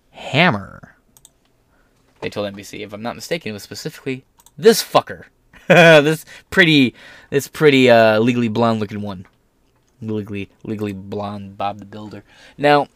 [0.09, 0.95] Hammer.
[2.21, 4.25] They told NBC, if I'm not mistaken, it was specifically
[4.57, 5.25] this fucker.
[5.67, 6.95] this pretty,
[7.29, 9.27] this pretty uh, legally blonde looking one.
[10.01, 12.23] Legally, legally blonde Bob the Builder.
[12.57, 12.87] Now,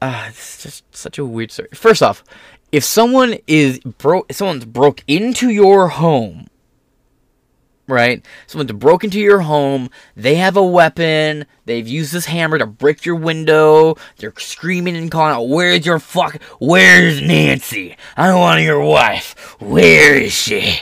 [0.00, 1.68] uh, it's just such a weird story.
[1.74, 2.22] First off,
[2.70, 6.46] if someone is broke, someone's broke into your home
[7.86, 8.24] right?
[8.46, 9.90] Someone's broke into your home.
[10.16, 11.46] They have a weapon.
[11.66, 13.96] They've used this hammer to break your window.
[14.18, 16.42] They're screaming and calling out, "Where's your fuck?
[16.58, 17.96] Where's Nancy?
[18.16, 19.56] I want your wife.
[19.60, 20.80] Where is she?"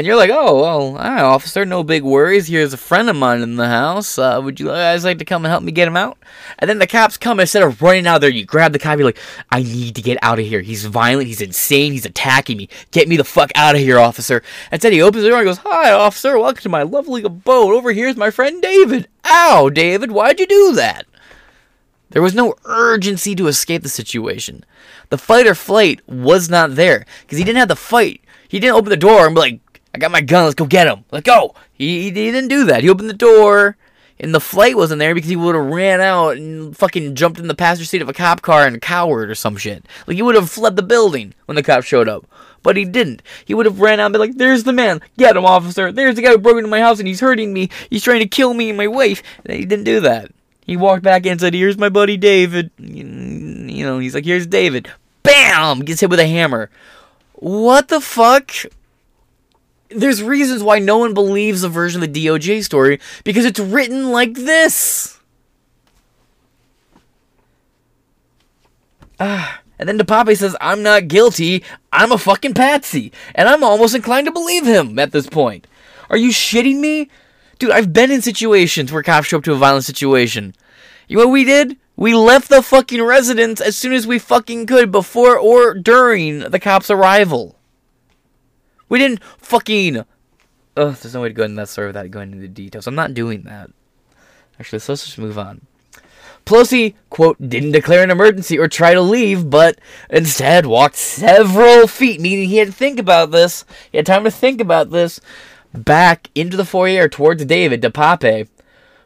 [0.00, 1.66] And you're like, "Oh well, officer.
[1.66, 2.46] No big worries.
[2.46, 4.16] Here's a friend of mine in the house.
[4.16, 6.16] Uh, would you guys like to come and help me get him out?"
[6.58, 7.38] And then the cops come.
[7.38, 8.96] Instead of running out there, you grab the cop.
[8.96, 9.18] You're like,
[9.50, 10.62] "I need to get out of here.
[10.62, 11.26] He's violent.
[11.26, 11.92] He's insane.
[11.92, 12.70] He's attacking me.
[12.92, 15.58] Get me the fuck out of here, officer." Instead, he opens the door and goes,
[15.66, 16.38] "Hi, officer.
[16.38, 17.74] Welcome to my lovely abode.
[17.74, 20.12] Over here's my friend David." Ow, David.
[20.12, 21.04] Why'd you do that?
[22.08, 24.64] There was no urgency to escape the situation.
[25.10, 28.22] The fight or flight was not there because he didn't have the fight.
[28.48, 29.60] He didn't open the door and be like,
[29.94, 30.44] I got my gun.
[30.44, 31.04] Let's go get him.
[31.10, 31.54] Let's go.
[31.72, 32.82] He, he didn't do that.
[32.82, 33.76] He opened the door,
[34.18, 37.48] and the flight wasn't there because he would have ran out and fucking jumped in
[37.48, 39.84] the passenger seat of a cop car and cowered or some shit.
[40.06, 42.26] Like he would have fled the building when the cops showed up.
[42.62, 43.22] But he didn't.
[43.44, 45.00] He would have ran out and been like, "There's the man.
[45.16, 45.90] Get him, officer.
[45.90, 47.70] There's the guy who broke into my house and he's hurting me.
[47.88, 50.30] He's trying to kill me and my wife." And he didn't do that.
[50.66, 54.46] He walked back in and said, "Here's my buddy David." You know, he's like, "Here's
[54.46, 54.90] David."
[55.22, 55.80] Bam!
[55.80, 56.68] Gets hit with a hammer.
[57.32, 58.52] What the fuck?
[59.90, 64.10] There's reasons why no one believes the version of the DOJ story because it's written
[64.10, 65.18] like this.
[69.18, 71.64] Ah, and then DePape says, I'm not guilty.
[71.92, 73.12] I'm a fucking patsy.
[73.34, 75.66] And I'm almost inclined to believe him at this point.
[76.08, 77.10] Are you shitting me?
[77.58, 80.54] Dude, I've been in situations where cops show up to a violent situation.
[81.08, 81.76] You know what we did?
[81.96, 86.58] We left the fucking residence as soon as we fucking could before or during the
[86.58, 87.56] cops' arrival.
[88.90, 90.04] We didn't fucking.
[90.76, 92.86] Ugh, there's no way to go in that story without going into the details.
[92.86, 93.70] I'm not doing that.
[94.58, 95.66] Actually, so let's just move on.
[96.44, 99.78] Pelosi, quote, didn't declare an emergency or try to leave, but
[100.10, 103.64] instead walked several feet, meaning he had to think about this.
[103.90, 105.20] He had time to think about this.
[105.72, 108.48] Back into the foyer towards David DePape,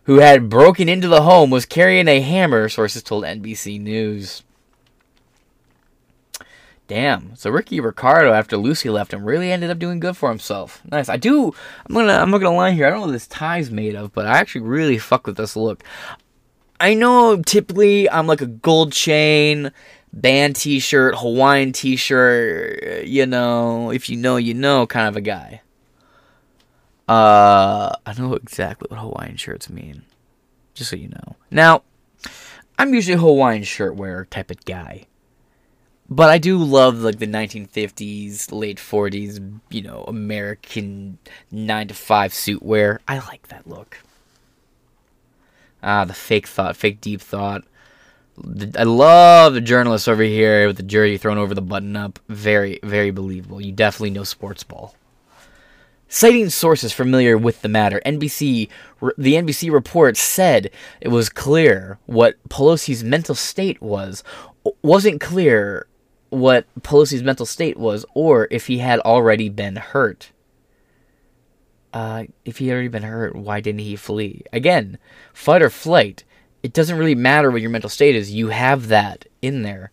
[0.04, 4.42] who had broken into the home, was carrying a hammer, sources told NBC News.
[6.86, 7.34] Damn.
[7.34, 10.82] So Ricky Ricardo, after Lucy left him, really ended up doing good for himself.
[10.90, 11.08] Nice.
[11.08, 11.54] I do.
[11.86, 12.12] I'm gonna.
[12.12, 12.86] I'm not gonna lie here.
[12.86, 15.56] I don't know what this tie's made of, but I actually really fuck with this
[15.56, 15.82] look.
[16.78, 19.72] I know typically I'm like a gold chain,
[20.12, 23.04] band T-shirt, Hawaiian T-shirt.
[23.06, 25.62] You know, if you know, you know, kind of a guy.
[27.08, 30.02] Uh, I know exactly what Hawaiian shirts mean.
[30.74, 31.36] Just so you know.
[31.50, 31.82] Now,
[32.78, 35.06] I'm usually a Hawaiian shirt wearer type of guy.
[36.08, 41.18] But I do love like the 1950s, late 40s, you know, American
[41.50, 43.00] 9 to 5 suit wear.
[43.08, 43.98] I like that look.
[45.82, 47.64] Ah, the fake thought, fake deep thought.
[48.76, 52.18] I love the journalist over here with the jersey thrown over the button up.
[52.28, 53.60] Very, very believable.
[53.60, 54.94] You definitely know sports ball.
[56.08, 58.68] Citing sources familiar with the matter, NBC,
[59.18, 64.22] the NBC report said it was clear what Pelosi's mental state was.
[64.82, 65.86] Wasn't clear
[66.34, 70.30] what Pelosi's mental state was, or if he had already been hurt.
[71.92, 74.42] Uh, if he had already been hurt, why didn't he flee?
[74.52, 74.98] Again,
[75.32, 76.24] fight or flight.
[76.62, 78.32] It doesn't really matter what your mental state is.
[78.32, 79.92] You have that in there.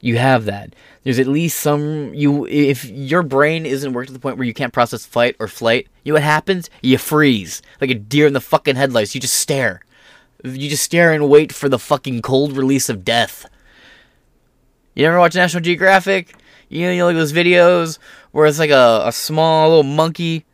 [0.00, 0.74] You have that.
[1.02, 2.46] There's at least some you.
[2.46, 5.88] If your brain isn't worked to the point where you can't process fight or flight,
[6.02, 6.68] you know what happens?
[6.82, 9.14] You freeze like a deer in the fucking headlights.
[9.14, 9.80] You just stare.
[10.44, 13.46] You just stare and wait for the fucking cold release of death.
[14.94, 16.36] You ever watch National Geographic?
[16.68, 17.98] You know, you know like those videos
[18.30, 20.44] where it's like a, a small little monkey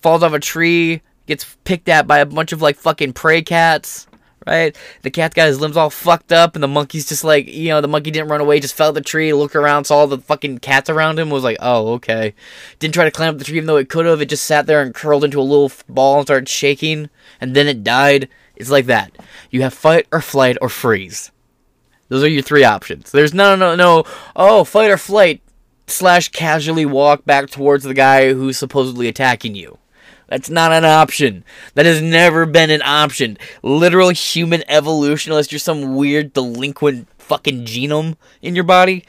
[0.00, 4.08] falls off a tree, gets picked at by a bunch of like fucking prey cats,
[4.44, 4.76] right?
[5.02, 7.80] The cat's got his limbs all fucked up, and the monkey's just like, you know,
[7.80, 10.58] the monkey didn't run away, just fell the tree, looked around, saw all the fucking
[10.58, 12.34] cats around him, was like, oh, okay.
[12.80, 14.66] Didn't try to climb up the tree even though it could have, it just sat
[14.66, 17.08] there and curled into a little ball and started shaking,
[17.40, 18.28] and then it died.
[18.56, 19.16] It's like that.
[19.50, 21.30] You have fight or flight or freeze.
[22.08, 23.10] Those are your three options.
[23.10, 24.04] There's no, no, no.
[24.34, 25.42] Oh, fight or flight
[25.86, 29.78] slash casually walk back towards the guy who's supposedly attacking you.
[30.28, 31.44] That's not an option.
[31.74, 33.38] That has never been an option.
[33.62, 39.04] Literal human evolution, unless you're some weird delinquent fucking genome in your body,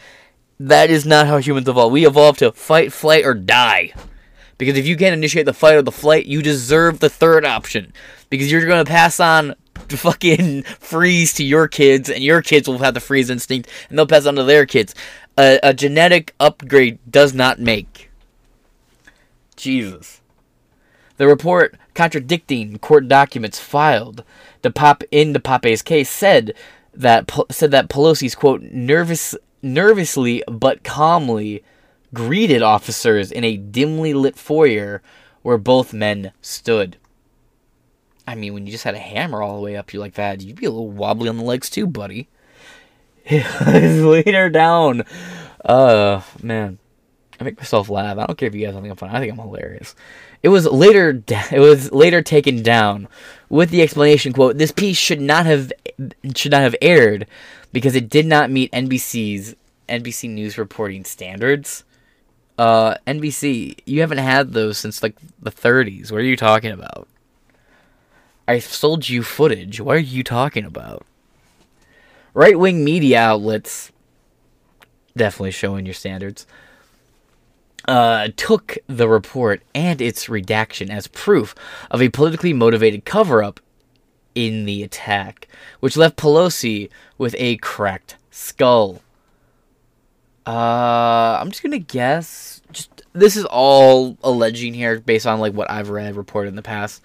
[0.59, 1.91] that is not how humans evolve.
[1.91, 3.93] We evolve to fight, flight, or die.
[4.57, 7.93] Because if you can't initiate the fight or the flight, you deserve the third option.
[8.29, 12.79] Because you're going to pass on fucking freeze to your kids, and your kids will
[12.79, 14.93] have the freeze instinct, and they'll pass on to their kids.
[15.37, 18.11] A, a genetic upgrade does not make.
[19.55, 20.21] Jesus.
[21.17, 24.23] The report contradicting court documents filed
[24.61, 26.53] to pop in DePape's case said
[26.93, 31.63] that said that Pelosi's quote nervous nervously but calmly
[32.13, 35.01] greeted officers in a dimly lit foyer
[35.41, 36.97] where both men stood.
[38.27, 40.41] I mean, when you just had a hammer all the way up you like that,
[40.41, 42.27] you'd be a little wobbly on the legs too, buddy.
[43.31, 45.03] later down.
[45.63, 46.77] Uh, man.
[47.39, 48.17] I make myself laugh.
[48.17, 49.13] I don't care if you guys think I'm funny.
[49.13, 49.95] I think I'm hilarious.
[50.43, 53.07] It was later it was later taken down
[53.49, 55.71] with the explanation quote this piece should not have
[56.35, 57.27] should not have aired
[57.71, 59.55] because it did not meet NBC's
[59.87, 61.83] NBC news reporting standards.
[62.57, 66.11] Uh NBC, you haven't had those since like the 30s.
[66.11, 67.07] What are you talking about?
[68.47, 69.81] I sold you footage.
[69.81, 71.05] What are you talking about?
[72.33, 73.91] Right-wing media outlets
[75.15, 76.45] definitely showing your standards
[77.87, 81.55] uh, took the report and its redaction as proof
[81.89, 83.59] of a politically motivated cover up
[84.35, 85.47] in the attack,
[85.79, 89.01] which left Pelosi with a cracked skull.
[90.45, 92.61] Uh, I'm just gonna guess.
[92.71, 96.61] Just this is all alleging here, based on like what I've read reported in the
[96.61, 97.01] past.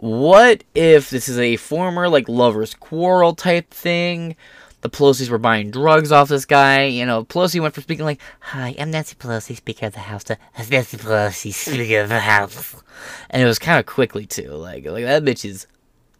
[0.00, 4.34] What if this is a former like lovers quarrel type thing?
[4.80, 6.84] the Pelosi's were buying drugs off this guy.
[6.84, 10.24] You know, Pelosi went from speaking like, "Hi, I'm Nancy Pelosi, Speaker of the House,"
[10.24, 10.38] to
[10.70, 12.76] "Nancy Pelosi, Speaker of the House,"
[13.28, 14.52] and it was kind of quickly too.
[14.52, 15.66] Like, like that bitch is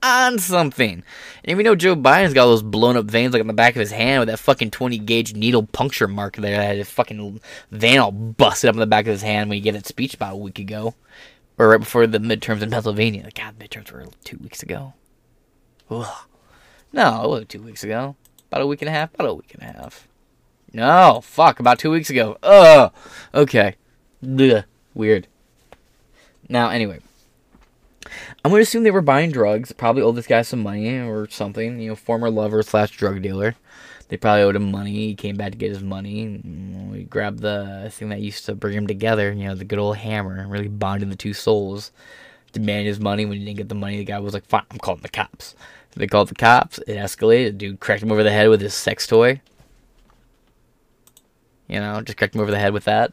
[0.03, 1.03] on something.
[1.45, 3.77] And we know Joe Biden's got all those blown up veins like on the back
[3.77, 6.90] of his hand with that fucking 20 gauge needle puncture mark there that had his
[6.90, 7.40] fucking
[7.71, 10.14] vein all busted up on the back of his hand when he gave that speech
[10.14, 10.95] about a week ago.
[11.61, 13.29] Or right before the midterms in Pennsylvania.
[13.35, 14.94] God, midterms were two weeks ago.
[15.90, 16.25] Ugh.
[16.90, 18.16] No, it wasn't two weeks ago.
[18.49, 19.12] About a week and a half?
[19.12, 20.09] About a week and a half.
[20.73, 22.38] No, fuck, about two weeks ago.
[22.42, 22.90] Ugh.
[23.35, 23.75] Okay.
[24.23, 25.27] Weird.
[26.49, 27.01] Now, anyway.
[28.42, 29.70] I'm gonna assume they were buying drugs.
[29.73, 31.79] Probably owed this guy some money or something.
[31.79, 33.55] You know, former lover slash drug dealer.
[34.11, 34.90] They probably owed him money.
[34.90, 36.40] He came back to get his money.
[36.94, 39.33] He grabbed the thing that used to bring him together.
[39.33, 40.49] You know, the good old hammer.
[40.49, 41.92] Really bonded the two souls.
[42.51, 43.25] Demanded his money.
[43.25, 45.55] When he didn't get the money, the guy was like, "Fine, I'm calling the cops."
[45.94, 46.79] They called the cops.
[46.79, 47.59] It escalated.
[47.59, 49.40] dude cracked him over the head with his sex toy.
[51.68, 53.12] You know, just cracked him over the head with that.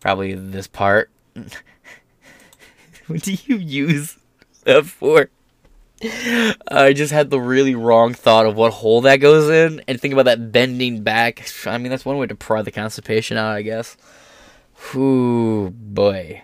[0.00, 1.08] Probably this part.
[3.06, 4.18] what do you use
[4.64, 5.30] that for?
[6.02, 10.12] I just had the really wrong thought of what hole that goes in, and think
[10.12, 11.48] about that bending back.
[11.66, 13.96] I mean, that's one way to pry the constipation out, I guess.
[14.92, 16.42] Whoo, boy.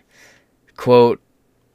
[0.77, 1.21] Quote,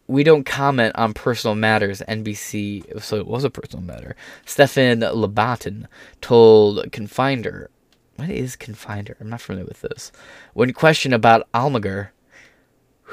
[0.08, 2.02] we don't comment on personal matters.
[2.08, 4.16] NBC, so it was a personal matter.
[4.46, 5.88] Stefan Labatin
[6.22, 7.70] told Confinder,
[8.16, 9.18] what is Confinder?
[9.20, 10.12] I'm not familiar with this.
[10.54, 12.10] When questioned about Almaguer,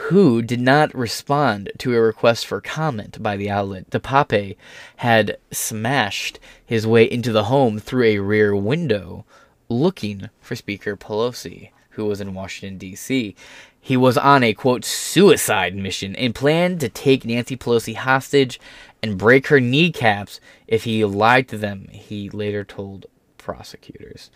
[0.07, 4.57] who did not respond to a request for comment by the outlet, DePape
[4.97, 9.25] had smashed his way into the home through a rear window,
[9.69, 13.37] looking for Speaker Pelosi, who was in Washington, D.C.
[13.81, 18.59] He was on a quote suicide mission and planned to take Nancy Pelosi hostage
[19.03, 23.07] and break her kneecaps if he lied to them, he later told
[23.39, 24.31] prosecutors.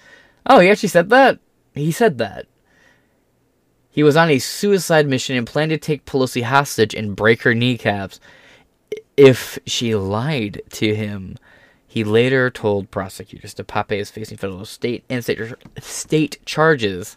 [0.46, 1.40] Oh, he actually said that?
[1.74, 2.46] He said that.
[3.96, 7.54] He was on a suicide mission and planned to take Pelosi hostage and break her
[7.54, 8.20] kneecaps
[9.16, 11.38] if she lied to him.
[11.86, 15.40] He later told prosecutors DePape is facing federal state and state,
[15.80, 17.16] state charges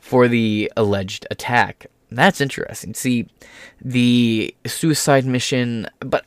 [0.00, 1.86] for the alleged attack.
[2.10, 2.94] That's interesting.
[2.94, 3.28] See,
[3.80, 6.24] the suicide mission, but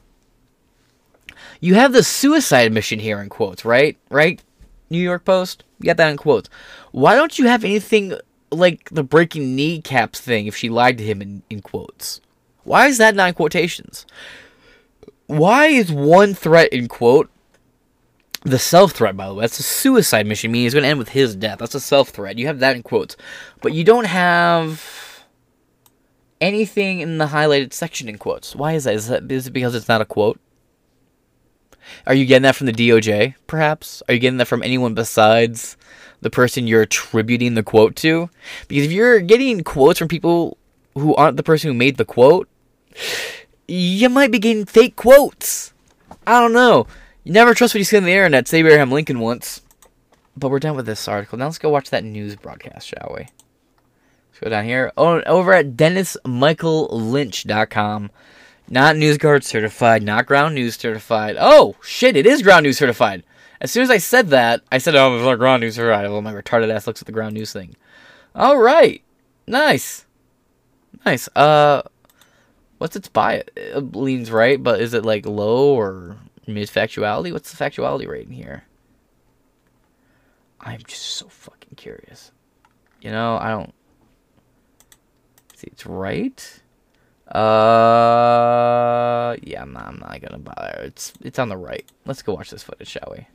[1.60, 3.98] you have the suicide mission here in quotes, right?
[4.10, 4.42] Right?
[4.90, 5.66] New York Post?
[5.80, 6.50] You got that in quotes.
[6.94, 8.18] Why don't you have anything
[8.54, 12.22] like the breaking kneecaps thing if she lied to him in, in quotes?
[12.64, 14.06] Why is that not in quotations?
[15.28, 17.30] Why is one threat in quote
[18.44, 21.00] the self threat, by the way, that's a suicide mission, meaning it's going to end
[21.00, 21.60] with his death.
[21.60, 22.38] That's a self threat.
[22.38, 23.16] You have that in quotes.
[23.62, 25.26] But you don't have
[26.42, 28.56] anything in the highlighted section in quotes.
[28.56, 28.96] Why is that?
[28.96, 30.40] Is, that, is it because it's not a quote?
[32.06, 34.04] Are you getting that from the DOJ, perhaps?
[34.08, 35.78] Are you getting that from anyone besides
[36.24, 38.30] the person you're attributing the quote to?
[38.68, 40.58] Because if you're getting quotes from people
[40.96, 42.48] who aren't the person who made the quote,
[43.68, 45.74] you might be getting fake quotes.
[46.26, 46.88] I don't know.
[47.24, 49.62] You never trust what you see on the internet, say Abraham Lincoln once.
[50.36, 51.38] But we're done with this article.
[51.38, 53.22] Now let's go watch that news broadcast, shall we?
[53.22, 54.92] Let's go down here.
[54.98, 58.12] Oh, over at DennisMichaelLynch.com.
[58.70, 61.36] Not NewsGuard certified, not Ground News certified.
[61.38, 63.24] Oh, shit, it is Ground News certified.
[63.64, 65.78] As soon as I said that, I said, oh, it's not Ground News.
[65.78, 67.78] Well, my retarded ass looks at the Ground News thing.
[68.36, 69.02] All right.
[69.48, 70.06] Nice.
[71.06, 71.30] Nice.
[71.34, 71.82] Uh,
[72.78, 73.46] what's its bias?
[73.56, 77.32] It leans right, but is it like low or mid factuality?
[77.32, 78.66] What's the factuality rate in here?
[80.60, 82.34] I'm just so fucking curious.
[83.02, 83.74] You know, I don't
[85.56, 86.62] see it's right.
[87.28, 90.82] Uh, yeah, I'm not, I'm not gonna bother.
[90.84, 91.86] It's it's on the right.
[92.06, 93.28] Let's go watch this footage, shall we?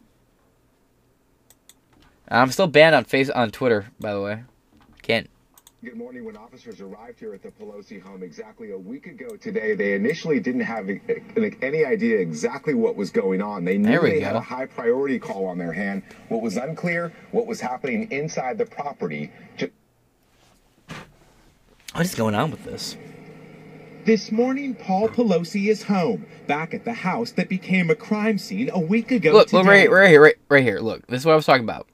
[2.30, 4.42] I'm still banned on face on Twitter, by the way.
[5.02, 5.30] Can't.
[5.82, 6.24] Good morning.
[6.24, 10.40] When officers arrived here at the Pelosi home exactly a week ago today, they initially
[10.40, 10.90] didn't have
[11.62, 13.64] any idea exactly what was going on.
[13.64, 14.26] They knew they go.
[14.26, 16.02] had a high priority call on their hand.
[16.28, 19.30] What was unclear, what was happening inside the property.
[21.94, 22.96] What is going on with this?
[24.04, 28.68] This morning, Paul Pelosi is home, back at the house that became a crime scene
[28.72, 29.32] a week ago.
[29.32, 29.58] Look, today.
[29.58, 30.80] look right, right here, right, right here.
[30.80, 31.86] Look, this is what I was talking about.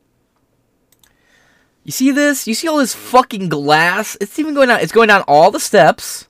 [1.84, 2.46] You see this?
[2.46, 4.16] You see all this fucking glass?
[4.20, 4.80] It's even going down.
[4.80, 6.26] It's going down all the steps.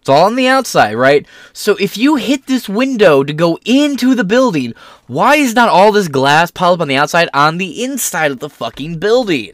[0.00, 1.26] It's all on the outside, right?
[1.52, 4.74] So if you hit this window to go into the building,
[5.06, 8.40] why is not all this glass piled up on the outside on the inside of
[8.40, 9.52] the fucking building?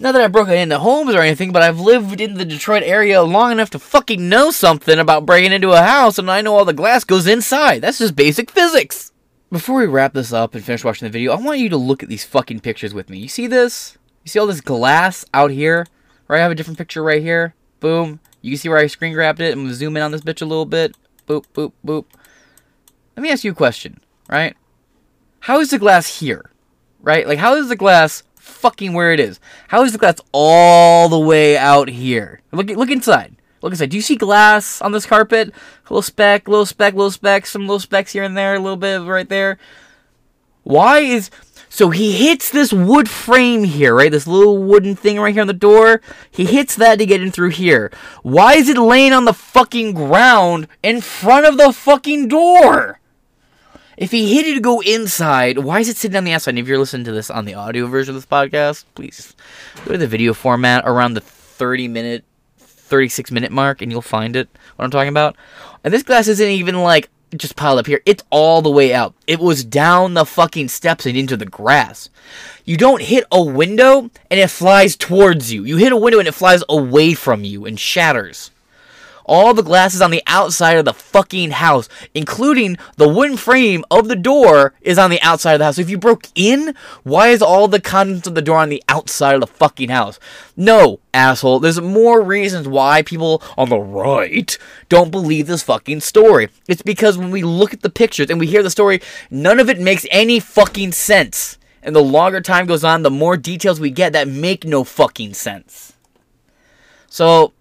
[0.00, 3.22] Not that I've broken into homes or anything, but I've lived in the Detroit area
[3.22, 6.64] long enough to fucking know something about breaking into a house, and I know all
[6.64, 7.82] the glass goes inside.
[7.82, 9.09] That's just basic physics.
[9.50, 12.02] Before we wrap this up and finish watching the video, I want you to look
[12.02, 13.18] at these fucking pictures with me.
[13.18, 13.98] You see this?
[14.24, 15.86] You see all this glass out here?
[16.28, 17.54] Right, I have a different picture right here.
[17.80, 18.20] Boom.
[18.42, 19.52] You can see where I screen grabbed it?
[19.52, 20.96] I'm gonna zoom in on this bitch a little bit.
[21.26, 22.04] Boop, boop, boop.
[23.16, 24.56] Let me ask you a question, right?
[25.40, 26.50] How is the glass here?
[27.02, 27.26] Right?
[27.26, 29.40] Like, how is the glass fucking where it is.
[29.68, 32.40] How is the glass all the way out here?
[32.52, 33.36] Look look inside.
[33.62, 33.90] Look inside.
[33.90, 35.48] Do you see glass on this carpet?
[35.48, 35.52] A
[35.92, 39.02] little speck, little speck, little speck, some little specks here and there, a little bit
[39.02, 39.58] right there.
[40.62, 41.30] Why is
[41.72, 44.10] so he hits this wood frame here, right?
[44.10, 46.00] This little wooden thing right here on the door.
[46.30, 47.92] He hits that to get in through here.
[48.22, 52.98] Why is it laying on the fucking ground in front of the fucking door?
[53.96, 56.52] If he hit it to go inside, why is it sitting on the outside?
[56.52, 59.36] And if you're listening to this on the audio version of this podcast, please
[59.84, 62.24] go to the video format around the 30 minute,
[62.90, 64.48] 36 minute mark, and you'll find it.
[64.76, 65.36] What I'm talking about.
[65.82, 68.02] And this glass isn't even like just piled up here.
[68.04, 69.14] It's all the way out.
[69.26, 72.10] It was down the fucking steps and into the grass.
[72.64, 75.64] You don't hit a window and it flies towards you.
[75.64, 78.50] You hit a window and it flies away from you and shatters.
[79.30, 84.08] All the glasses on the outside of the fucking house, including the wooden frame of
[84.08, 85.76] the door, is on the outside of the house.
[85.76, 86.74] So if you broke in,
[87.04, 90.18] why is all the contents of the door on the outside of the fucking house?
[90.56, 91.60] No, asshole.
[91.60, 94.58] There's more reasons why people on the right
[94.88, 96.48] don't believe this fucking story.
[96.66, 99.00] It's because when we look at the pictures and we hear the story,
[99.30, 101.56] none of it makes any fucking sense.
[101.84, 105.34] And the longer time goes on, the more details we get that make no fucking
[105.34, 105.92] sense.
[107.06, 107.52] So,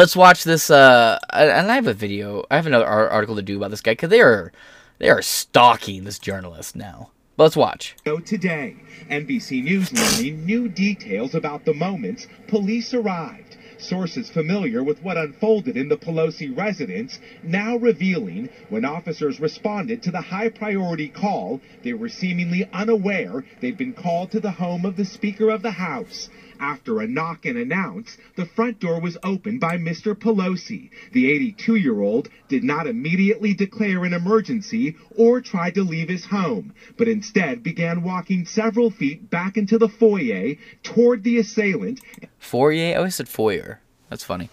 [0.00, 0.70] let's watch this.
[0.70, 2.46] Uh, and I have a video.
[2.50, 4.50] I have another article to do about this guy because they are
[4.98, 7.10] they are stalking this journalist now.
[7.36, 7.96] Let's watch.
[8.06, 8.76] So today,
[9.10, 13.58] NBC News learning new details about the moments police arrived.
[13.76, 20.10] Sources familiar with what unfolded in the Pelosi residence now revealing when officers responded to
[20.10, 24.96] the high priority call, they were seemingly unaware they'd been called to the home of
[24.96, 26.28] the Speaker of the House.
[26.60, 30.14] After a knock and announce, the front door was opened by Mr.
[30.14, 30.90] Pelosi.
[31.12, 36.26] The 82 year old did not immediately declare an emergency or try to leave his
[36.26, 42.00] home, but instead began walking several feet back into the foyer toward the assailant.
[42.38, 42.92] Foyer?
[42.92, 43.80] I always said foyer.
[44.10, 44.50] That's funny.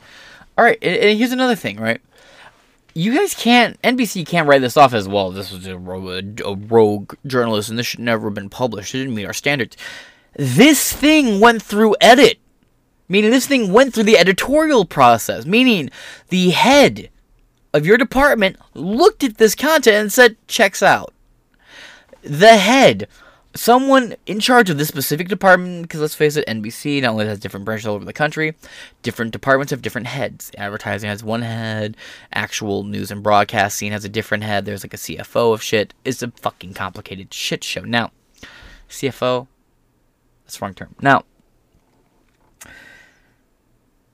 [0.58, 2.02] All right, and here's another thing, right?
[2.98, 5.30] you guys can't NBC can't write this off as well.
[5.30, 8.96] This was a rogue, a rogue journalist, and this should never have been published.
[8.96, 9.78] It didn't meet our standards.
[10.38, 12.38] This thing went through edit.
[13.10, 15.46] Meaning this thing went through the editorial process.
[15.46, 15.90] Meaning
[16.30, 17.10] the head
[17.74, 21.14] of your department looked at this content and said, checks out.
[22.22, 23.08] The head,
[23.56, 27.40] someone in charge of this specific department, because let's face it, NBC not only has
[27.40, 28.54] different branches all over the country,
[29.02, 30.52] different departments have different heads.
[30.58, 31.98] Advertising has one head,
[32.34, 34.66] actual news and broadcasting has a different head.
[34.66, 35.94] There's like a CFO of shit.
[36.06, 37.82] It's a fucking complicated shit show.
[37.82, 38.12] Now,
[38.90, 39.48] CFO,
[40.48, 40.96] that's wrong term.
[41.02, 41.26] Now,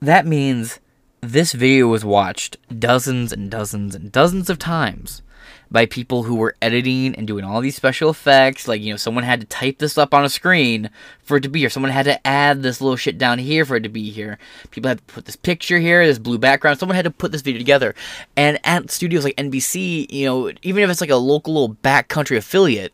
[0.00, 0.80] that means
[1.20, 5.22] this video was watched dozens and dozens and dozens of times
[5.70, 8.66] by people who were editing and doing all these special effects.
[8.66, 10.90] Like, you know, someone had to type this up on a screen
[11.22, 11.70] for it to be here.
[11.70, 14.38] Someone had to add this little shit down here for it to be here.
[14.72, 16.80] People had to put this picture here, this blue background.
[16.80, 17.94] Someone had to put this video together.
[18.36, 22.36] And at studios like NBC, you know, even if it's like a local little backcountry
[22.36, 22.92] affiliate,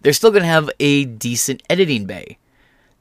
[0.00, 2.38] they're still going to have a decent editing bay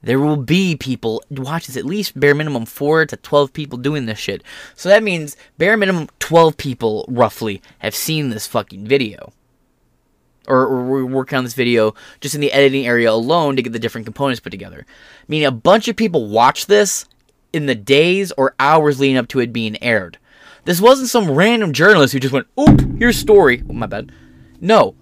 [0.01, 4.05] there will be people watch this at least bare minimum 4 to 12 people doing
[4.05, 4.43] this shit
[4.75, 9.33] so that means bare minimum 12 people roughly have seen this fucking video
[10.47, 13.73] or, or we're working on this video just in the editing area alone to get
[13.73, 14.85] the different components put together
[15.27, 17.05] meaning a bunch of people watch this
[17.53, 20.17] in the days or hours leading up to it being aired.
[20.65, 23.63] This wasn't some random journalist who just went, oop, here's story.
[23.69, 24.11] Oh, my bad.
[24.59, 24.95] No.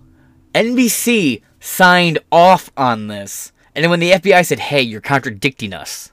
[0.54, 3.52] NBC signed off on this.
[3.78, 6.11] And then when the FBI said, hey, you're contradicting us,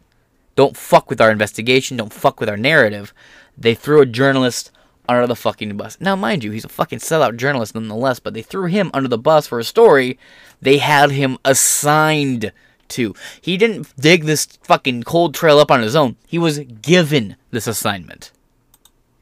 [0.54, 3.14] don't fuck with our investigation, don't fuck with our narrative,
[3.56, 4.70] they threw a journalist
[5.08, 5.96] under the fucking bus.
[5.98, 9.16] Now, mind you, he's a fucking sellout journalist nonetheless, but they threw him under the
[9.16, 10.18] bus for a story
[10.60, 12.52] they had him assigned
[12.88, 13.14] to.
[13.40, 16.16] He didn't dig this fucking cold trail up on his own.
[16.26, 18.30] He was given this assignment.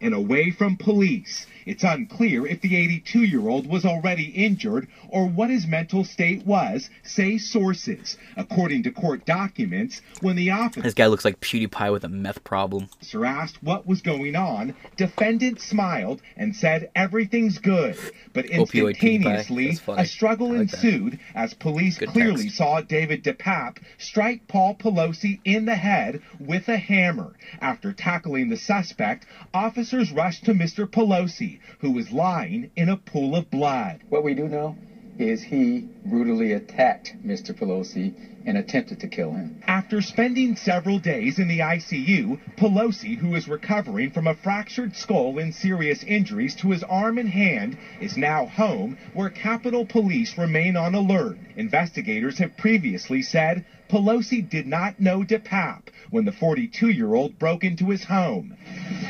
[0.01, 5.27] And away from police, it's unclear if the 82 year old was already injured or
[5.27, 8.17] what his mental state was, say sources.
[8.37, 10.83] According to court documents, when the officer.
[10.83, 12.89] This guy looks like PewDiePie with a meth problem.
[13.25, 17.97] asked what was going on, defendant smiled and said everything's good.
[18.33, 21.21] But instantaneously, a struggle like ensued that.
[21.35, 22.57] as police good clearly text.
[22.57, 27.35] saw David DePape strike Paul Pelosi in the head with a hammer.
[27.61, 30.87] After tackling the suspect, officers rushed to Mr.
[30.87, 34.03] Pelosi who was lying in a pool of blood.
[34.09, 34.77] What we do know
[35.19, 37.53] is he brutally attacked Mr.
[37.53, 38.13] Pelosi
[38.45, 39.61] and attempted to kill him.
[39.67, 45.39] After spending several days in the ICU, Pelosi, who is recovering from a fractured skull
[45.39, 50.77] and serious injuries to his arm and hand, is now home where Capitol Police remain
[50.77, 51.37] on alert.
[51.57, 57.65] Investigators have previously said Pelosi did not know DePape when the 42 year old broke
[57.65, 58.57] into his home.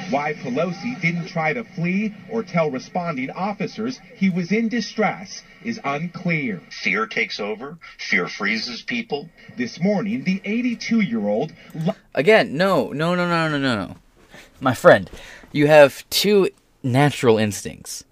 [0.09, 5.81] Why Pelosi didn't try to flee or tell responding officers he was in distress is
[5.85, 6.63] unclear.
[6.71, 9.29] Fear takes over, fear freezes people.
[9.59, 11.53] This morning, the 82 year old.
[12.15, 13.97] Again, no, no, no, no, no, no, no.
[14.61, 15.11] My friend,
[15.51, 16.49] you have two
[16.85, 18.05] natural instincts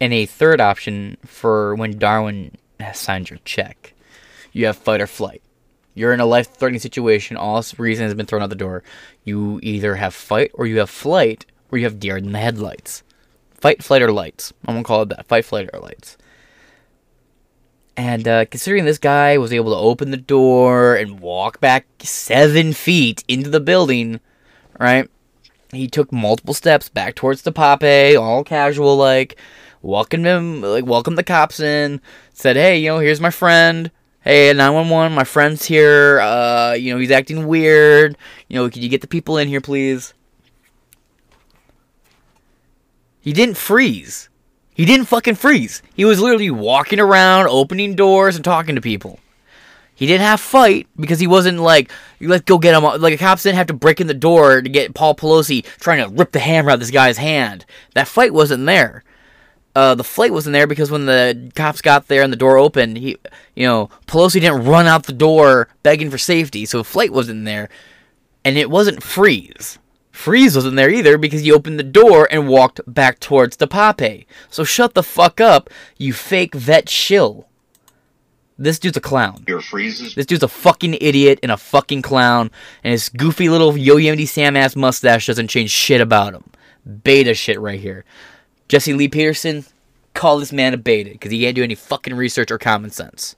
[0.00, 3.94] and a third option for when Darwin has signed your check.
[4.52, 5.42] You have fight or flight.
[5.94, 8.82] You're in a life threatening situation, all reason has been thrown out the door.
[9.22, 13.04] You either have fight or you have flight, or you have deer in the headlights.
[13.54, 14.52] Fight, flight, or lights.
[14.66, 15.26] I'm gonna call it that.
[15.26, 16.16] Fight, flight, or lights.
[17.96, 22.72] And uh, considering this guy was able to open the door and walk back seven
[22.72, 24.18] feet into the building,
[24.80, 25.08] right?
[25.70, 29.36] He took multiple steps back towards DePape, all casual like,
[29.80, 32.00] welcomed him, like welcomed the cops in,
[32.32, 33.92] said, "Hey, you know, here's my friend
[34.24, 36.18] hey 911 my friend's here.
[36.20, 38.16] Uh you know he's acting weird.
[38.48, 40.14] You know could you get the people in here please?
[43.20, 44.28] He didn't freeze.
[44.74, 45.82] He didn't fucking freeze.
[45.94, 49.20] He was literally walking around opening doors and talking to people.
[49.94, 53.00] He didn't have fight because he wasn't like let's go get him.
[53.00, 56.14] Like cops didn't have to break in the door to get paul pelosi trying to
[56.14, 57.66] rip the hammer out of this guy's hand.
[57.94, 59.04] That fight wasn't there
[59.74, 62.96] uh, the flight wasn't there because when the cops got there and the door opened,
[62.96, 63.16] he,
[63.54, 67.44] you know, Pelosi didn't run out the door begging for safety, so the flight wasn't
[67.44, 67.68] there,
[68.44, 69.78] and it wasn't Freeze.
[70.12, 74.26] Freeze wasn't there either because he opened the door and walked back towards DePape.
[74.48, 75.68] So shut the fuck up,
[75.98, 77.48] you fake vet shill.
[78.56, 79.42] This dude's a clown.
[79.48, 80.14] Your freezes.
[80.14, 82.52] This dude's a fucking idiot and a fucking clown,
[82.84, 86.44] and his goofy little Yo Yosemite Sam ass mustache doesn't change shit about him.
[87.02, 88.04] Beta shit right here.
[88.74, 89.64] Jesse Lee Peterson,
[90.14, 93.36] call this man a beta because he can't do any fucking research or common sense.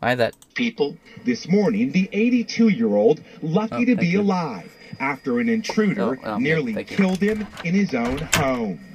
[0.00, 0.34] Why that?
[0.52, 0.98] People.
[1.24, 4.20] This morning, the 82 year old, lucky oh, to be you.
[4.20, 4.70] alive
[5.00, 8.87] after an intruder oh, oh nearly killed him in his own home.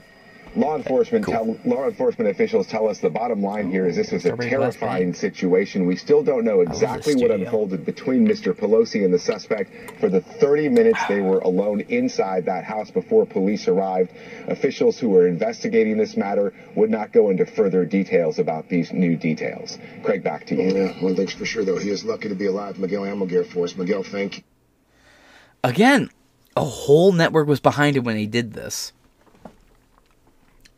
[0.56, 1.34] Law enforcement cool.
[1.34, 5.14] tell, law enforcement officials tell us the bottom line here is this was a terrifying
[5.14, 5.88] situation.
[5.88, 8.54] We still don't know exactly what unfolded between Mr.
[8.54, 13.26] Pelosi and the suspect for the 30 minutes they were alone inside that house before
[13.26, 14.12] police arrived.
[14.47, 19.16] Officials who were investigating this matter would not go into further details about these new
[19.16, 19.80] details.
[20.04, 20.72] Craig, back to you.
[20.72, 22.78] Oh, yeah, one thing's for sure though, he is lucky to be alive.
[22.78, 23.76] Miguel Almaguer for us.
[23.76, 24.43] Miguel, thank you.
[25.64, 26.12] Again,
[26.56, 29.03] a whole network was behind him when he did this a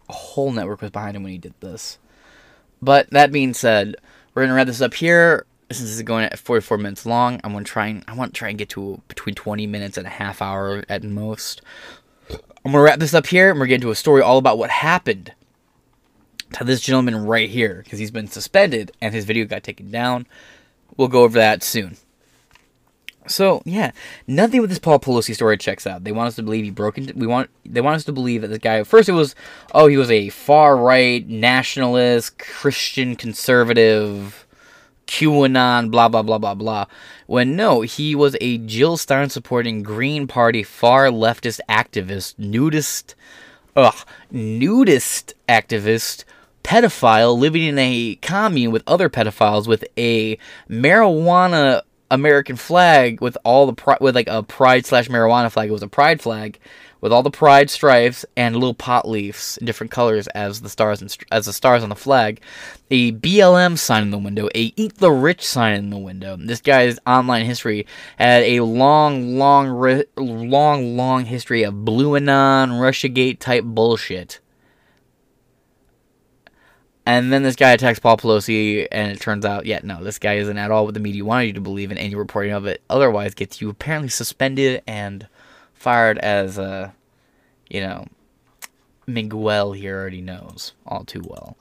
[0.09, 1.97] whole network was behind him when he did this.
[2.81, 3.95] But that being said,
[4.33, 5.45] we're gonna wrap this up here.
[5.71, 8.37] Since this is going at 44 minutes long, I'm gonna try and I want to
[8.37, 11.61] try and get to between 20 minutes and a half hour at most.
[12.29, 14.69] I'm gonna wrap this up here, and we're getting to a story all about what
[14.69, 15.33] happened
[16.53, 20.27] to this gentleman right here because he's been suspended and his video got taken down.
[20.97, 21.97] We'll go over that soon.
[23.27, 23.91] So yeah,
[24.27, 26.03] nothing with this Paul Pelosi story checks out.
[26.03, 27.13] They want us to believe he broke into.
[27.15, 28.83] We want they want us to believe that this guy.
[28.83, 29.35] First, it was
[29.73, 34.45] oh he was a far right nationalist Christian conservative,
[35.07, 36.85] QAnon blah blah blah blah blah.
[37.27, 43.15] When no, he was a Jill Stein supporting Green Party far leftist activist, nudist,
[43.75, 46.23] ugh, nudist activist
[46.63, 50.35] pedophile living in a commune with other pedophiles with a
[50.67, 55.69] marijuana American flag with all the pri- with like a pride slash marijuana flag.
[55.69, 56.59] It was a pride flag
[57.01, 61.01] with all the pride stripes and little pot leaves in different colors as the stars
[61.01, 62.41] and, as the stars on the flag.
[62.89, 66.35] A BLM sign in the window, a Eat the Rich sign in the window.
[66.35, 67.85] This guy's online history
[68.17, 74.39] had a long, long, long, long history of Blue Anon, RussiaGate type bullshit.
[77.05, 80.35] And then this guy attacks Paul Pelosi, and it turns out, yeah, no, this guy
[80.35, 82.81] isn't at all what the media wanted you to believe, and any reporting of it
[82.89, 85.27] otherwise gets you apparently suspended and
[85.73, 86.89] fired as, uh,
[87.69, 88.07] you know,
[89.05, 91.55] Miguel here already knows all too well.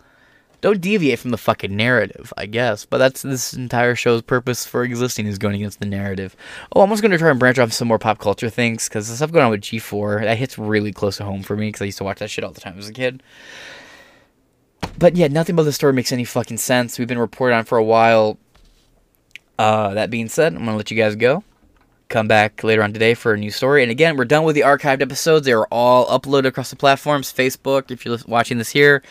[0.64, 2.86] Don't deviate from the fucking narrative, I guess.
[2.86, 6.34] But that's this entire show's purpose for existing is going against the narrative.
[6.72, 9.06] Oh, I'm also going to try and branch off some more pop culture things because
[9.06, 11.82] the stuff going on with G4 that hits really close to home for me because
[11.82, 13.22] I used to watch that shit all the time as a kid.
[14.98, 16.98] But yeah, nothing about the story makes any fucking sense.
[16.98, 18.38] We've been reported on for a while.
[19.58, 21.44] Uh, that being said, I'm gonna let you guys go
[22.08, 23.82] come back later on today for a new story.
[23.82, 25.46] And again, we're done with the archived episodes.
[25.46, 27.32] They are all uploaded across the platforms.
[27.32, 29.02] Facebook, if you're watching this here,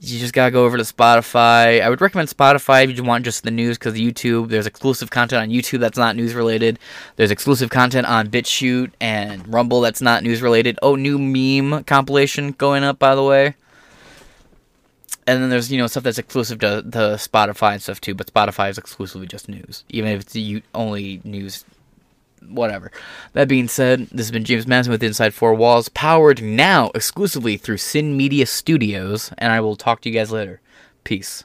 [0.00, 1.82] you just gotta go over to Spotify.
[1.82, 5.42] I would recommend Spotify if you want just the news because YouTube, there's exclusive content
[5.42, 6.78] on YouTube that's not news related.
[7.16, 10.78] There's exclusive content on BitChute and Rumble that's not news related.
[10.82, 13.54] Oh, new meme compilation going up, by the way.
[15.26, 18.32] And then there's you know stuff that's exclusive to, to Spotify and stuff too, but
[18.32, 21.64] Spotify is exclusively just news, even if it's you only news
[22.48, 22.90] whatever.
[23.32, 27.56] That being said, this has been James Madison with Inside Four Walls, powered now exclusively
[27.56, 30.60] through Sin Media Studios, and I will talk to you guys later.
[31.04, 31.44] Peace.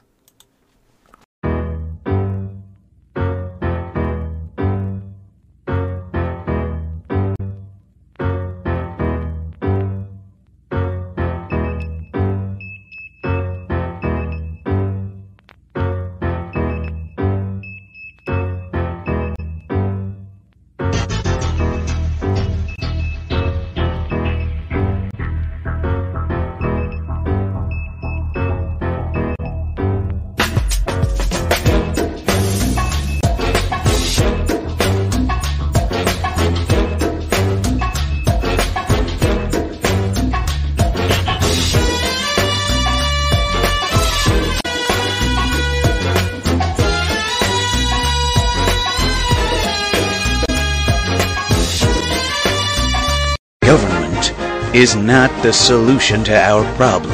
[54.78, 57.10] Is not the solution to our problem.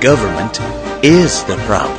[0.00, 0.60] Government
[1.02, 1.97] is the problem.